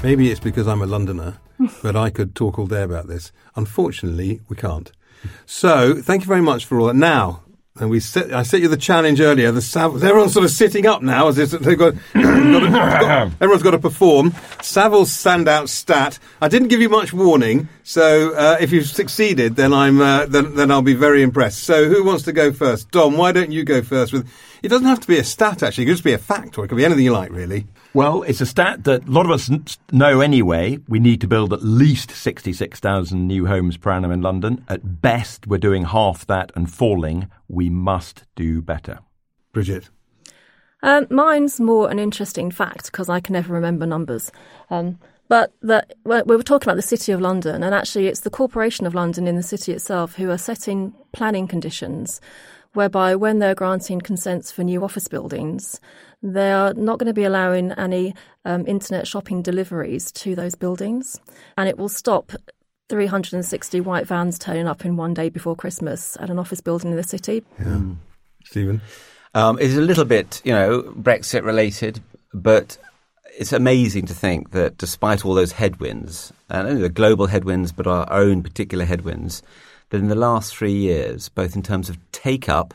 Maybe 0.02 0.30
it's 0.30 0.40
because 0.40 0.66
I'm 0.66 0.80
a 0.80 0.86
Londoner, 0.86 1.36
but 1.82 1.96
I 1.96 2.10
could 2.10 2.34
talk 2.34 2.58
all 2.58 2.66
day 2.66 2.82
about 2.82 3.06
this. 3.06 3.32
Unfortunately, 3.56 4.40
we 4.48 4.56
can't. 4.56 4.90
So, 5.46 6.00
thank 6.00 6.22
you 6.22 6.28
very 6.28 6.40
much 6.40 6.64
for 6.64 6.80
all 6.80 6.86
that. 6.86 6.96
Now, 6.96 7.42
and 7.76 7.88
we 7.88 8.00
set, 8.00 8.32
I 8.32 8.42
set 8.42 8.60
you 8.60 8.68
the 8.68 8.76
challenge 8.76 9.20
earlier. 9.20 9.52
The 9.52 9.62
Sav- 9.62 10.02
everyone's 10.02 10.32
sort 10.32 10.44
of 10.44 10.50
sitting 10.50 10.86
up 10.86 11.02
now 11.02 11.28
as 11.28 11.38
if 11.38 11.50
they've 11.50 11.78
got, 11.78 11.94
got, 12.14 12.60
to, 12.60 12.70
got 12.70 13.32
everyone's 13.40 13.62
got 13.62 13.70
to 13.70 13.78
perform. 13.78 14.32
Savills 14.60 15.06
standout 15.06 15.68
stat. 15.68 16.18
I 16.40 16.48
didn't 16.48 16.68
give 16.68 16.80
you 16.80 16.88
much 16.88 17.12
warning, 17.12 17.68
so 17.82 18.34
uh, 18.34 18.56
if 18.60 18.72
you've 18.72 18.86
succeeded, 18.86 19.56
then 19.56 19.72
I'm 19.72 20.00
uh, 20.00 20.26
then, 20.26 20.56
then 20.56 20.70
I'll 20.70 20.82
be 20.82 20.94
very 20.94 21.22
impressed. 21.22 21.62
So, 21.62 21.88
who 21.88 22.04
wants 22.04 22.24
to 22.24 22.32
go 22.32 22.52
first? 22.52 22.90
Dom, 22.90 23.16
why 23.16 23.32
don't 23.32 23.52
you 23.52 23.64
go 23.64 23.82
first? 23.82 24.12
With 24.12 24.28
it 24.62 24.68
doesn't 24.68 24.86
have 24.86 25.00
to 25.00 25.08
be 25.08 25.18
a 25.18 25.24
stat 25.24 25.62
actually; 25.62 25.84
it 25.84 25.86
could 25.86 25.94
just 25.94 26.04
be 26.04 26.12
a 26.12 26.18
fact, 26.18 26.58
or 26.58 26.64
it 26.64 26.68
could 26.68 26.76
be 26.76 26.84
anything 26.84 27.04
you 27.04 27.12
like, 27.12 27.30
really. 27.30 27.66
Well, 27.92 28.22
it's 28.22 28.40
a 28.40 28.46
stat 28.46 28.84
that 28.84 29.08
a 29.08 29.10
lot 29.10 29.26
of 29.26 29.32
us 29.32 29.50
know 29.90 30.20
anyway. 30.20 30.78
We 30.88 31.00
need 31.00 31.20
to 31.22 31.26
build 31.26 31.52
at 31.52 31.62
least 31.62 32.12
66,000 32.12 33.26
new 33.26 33.46
homes 33.46 33.76
per 33.76 33.90
annum 33.90 34.12
in 34.12 34.22
London. 34.22 34.64
At 34.68 35.02
best, 35.02 35.48
we're 35.48 35.58
doing 35.58 35.86
half 35.86 36.24
that 36.26 36.52
and 36.54 36.70
falling. 36.70 37.28
We 37.48 37.68
must 37.68 38.26
do 38.36 38.62
better. 38.62 39.00
Bridget. 39.52 39.90
Um, 40.84 41.08
mine's 41.10 41.58
more 41.58 41.90
an 41.90 41.98
interesting 41.98 42.52
fact 42.52 42.86
because 42.86 43.08
I 43.08 43.18
can 43.18 43.32
never 43.32 43.52
remember 43.52 43.86
numbers. 43.86 44.30
Um, 44.70 45.00
but 45.26 45.52
the, 45.60 45.84
we 46.04 46.36
were 46.36 46.42
talking 46.44 46.68
about 46.68 46.76
the 46.76 46.82
City 46.82 47.10
of 47.10 47.20
London, 47.20 47.62
and 47.64 47.74
actually, 47.74 48.06
it's 48.06 48.20
the 48.20 48.30
Corporation 48.30 48.86
of 48.86 48.94
London 48.94 49.26
in 49.26 49.34
the 49.34 49.42
city 49.42 49.72
itself 49.72 50.14
who 50.14 50.30
are 50.30 50.38
setting 50.38 50.94
planning 51.12 51.48
conditions 51.48 52.20
whereby, 52.72 53.16
when 53.16 53.38
they're 53.38 53.54
granting 53.54 54.00
consents 54.00 54.52
for 54.52 54.62
new 54.62 54.84
office 54.84 55.08
buildings, 55.08 55.80
they 56.22 56.52
are 56.52 56.74
not 56.74 56.98
going 56.98 57.06
to 57.06 57.14
be 57.14 57.24
allowing 57.24 57.72
any 57.72 58.14
um, 58.44 58.66
internet 58.66 59.06
shopping 59.06 59.42
deliveries 59.42 60.12
to 60.12 60.34
those 60.34 60.54
buildings, 60.54 61.20
and 61.56 61.68
it 61.68 61.78
will 61.78 61.88
stop 61.88 62.32
360 62.88 63.80
white 63.80 64.06
vans 64.06 64.38
turning 64.38 64.66
up 64.66 64.84
in 64.84 64.96
one 64.96 65.14
day 65.14 65.28
before 65.28 65.56
Christmas 65.56 66.16
at 66.20 66.28
an 66.28 66.38
office 66.38 66.60
building 66.60 66.90
in 66.90 66.96
the 66.96 67.02
city. 67.02 67.42
Yeah. 67.58 67.80
Stephen. 68.44 68.80
Um, 69.34 69.58
it's 69.60 69.76
a 69.76 69.80
little 69.80 70.04
bit, 70.04 70.42
you 70.44 70.52
know, 70.52 70.82
Brexit 70.96 71.44
related, 71.44 72.00
but 72.34 72.76
it's 73.38 73.52
amazing 73.52 74.06
to 74.06 74.14
think 74.14 74.50
that 74.50 74.76
despite 74.76 75.24
all 75.24 75.34
those 75.34 75.52
headwinds, 75.52 76.32
and 76.48 76.66
only 76.66 76.82
the 76.82 76.88
global 76.88 77.26
headwinds, 77.26 77.70
but 77.70 77.86
our 77.86 78.12
own 78.12 78.42
particular 78.42 78.84
headwinds, 78.84 79.42
that 79.90 79.98
in 79.98 80.08
the 80.08 80.16
last 80.16 80.54
three 80.54 80.74
years, 80.74 81.28
both 81.28 81.54
in 81.54 81.62
terms 81.62 81.88
of 81.88 81.98
take 82.12 82.48
up 82.48 82.74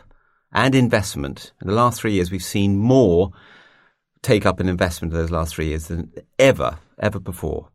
and 0.56 0.74
investment, 0.74 1.52
in 1.62 1.68
the 1.68 1.74
last 1.74 2.00
three 2.00 2.14
years, 2.14 2.32
we've 2.32 2.42
seen 2.44 2.78
more 2.78 3.32
take 4.24 4.46
up 4.46 4.60
and 4.60 4.70
investment 4.70 5.14
in 5.14 5.20
those 5.20 5.30
last 5.30 5.54
three 5.54 5.68
years 5.68 5.88
than 5.88 6.12
ever, 6.40 6.80
ever 6.98 7.20
before. 7.20 7.70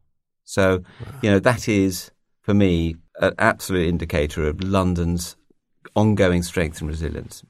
So, 0.45 0.83
you 1.23 1.31
know, 1.31 1.39
that 1.39 1.69
is, 1.69 2.11
for 2.41 2.55
me, 2.55 2.97
an 3.21 3.35
absolute 3.39 3.87
indicator 3.87 4.49
of 4.49 4.65
London's 4.65 5.37
ongoing 5.95 6.43
strength 6.43 6.81
and 6.81 6.89
resilience. 6.89 7.45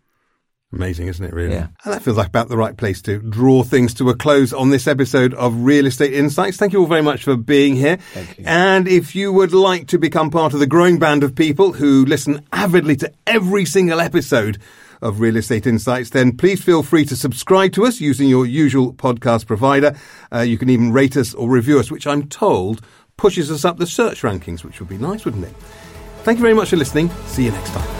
Amazing, 0.73 1.09
isn't 1.09 1.25
it, 1.25 1.33
really? 1.33 1.55
Yeah. 1.55 1.69
And 1.85 1.95
that 1.95 2.03
feels 2.03 2.17
like 2.17 2.29
about 2.29 2.49
the 2.49 2.57
right 2.57 2.77
place 2.77 3.03
to 3.03 3.19
draw 3.21 3.63
things 3.63 3.95
to 3.95 4.11
a 4.11 4.17
close 4.17 4.53
on 4.53 4.71
this 4.71 4.87
episode 4.87 5.35
of 5.35 5.65
Real 5.65 5.87
Estate 5.87 6.13
Insights. 6.13 6.59
Thank 6.59 6.73
you 6.73 6.81
all 6.81 6.87
very 6.87 7.03
much 7.03 7.25
for 7.25 7.37
being 7.37 7.75
here. 7.75 7.99
And 8.45 8.87
if 8.87 9.15
you 9.17 9.33
would 9.33 9.53
like 9.53 9.89
to 9.89 9.99
become 9.99 10.31
part 10.31 10.55
of 10.55 10.61
the 10.61 10.67
growing 10.67 10.99
band 10.99 11.25
of 11.25 11.35
people 11.35 11.73
who 11.73 12.05
listen 12.05 12.45
avidly 12.53 12.97
to 12.97 13.13
every 13.27 13.65
single 13.65 14.01
episode 14.01 14.59
of 15.03 15.21
Real 15.21 15.37
Estate 15.37 15.67
Insights, 15.67 16.11
then 16.11 16.37
please 16.37 16.63
feel 16.63 16.83
free 16.83 17.05
to 17.07 17.17
subscribe 17.17 17.73
to 17.73 17.87
us 17.87 18.01
using 18.01 18.29
your 18.29 18.47
usual 18.47 18.93
podcast 18.93 19.47
provider. 19.47 19.95
Uh, 20.33 20.41
you 20.41 20.59
can 20.59 20.69
even 20.69 20.93
rate 20.93 21.17
us 21.17 21.35
or 21.35 21.49
review 21.49 21.79
us, 21.79 21.91
which 21.91 22.07
I'm 22.07 22.29
told 22.29 22.81
pushes 23.17 23.51
us 23.51 23.65
up 23.65 23.77
the 23.77 23.87
search 23.87 24.23
rankings, 24.23 24.65
which 24.65 24.81
would 24.81 24.89
be 24.89 24.99
nice, 24.99 25.25
wouldn't 25.25 25.45
it? 25.45 25.55
Thank 26.23 26.39
you 26.39 26.43
very 26.43 26.55
much 26.55 26.71
for 26.71 26.77
listening. 26.77 27.11
See 27.27 27.45
you 27.45 27.51
next 27.51 27.71
time. 27.71 28.00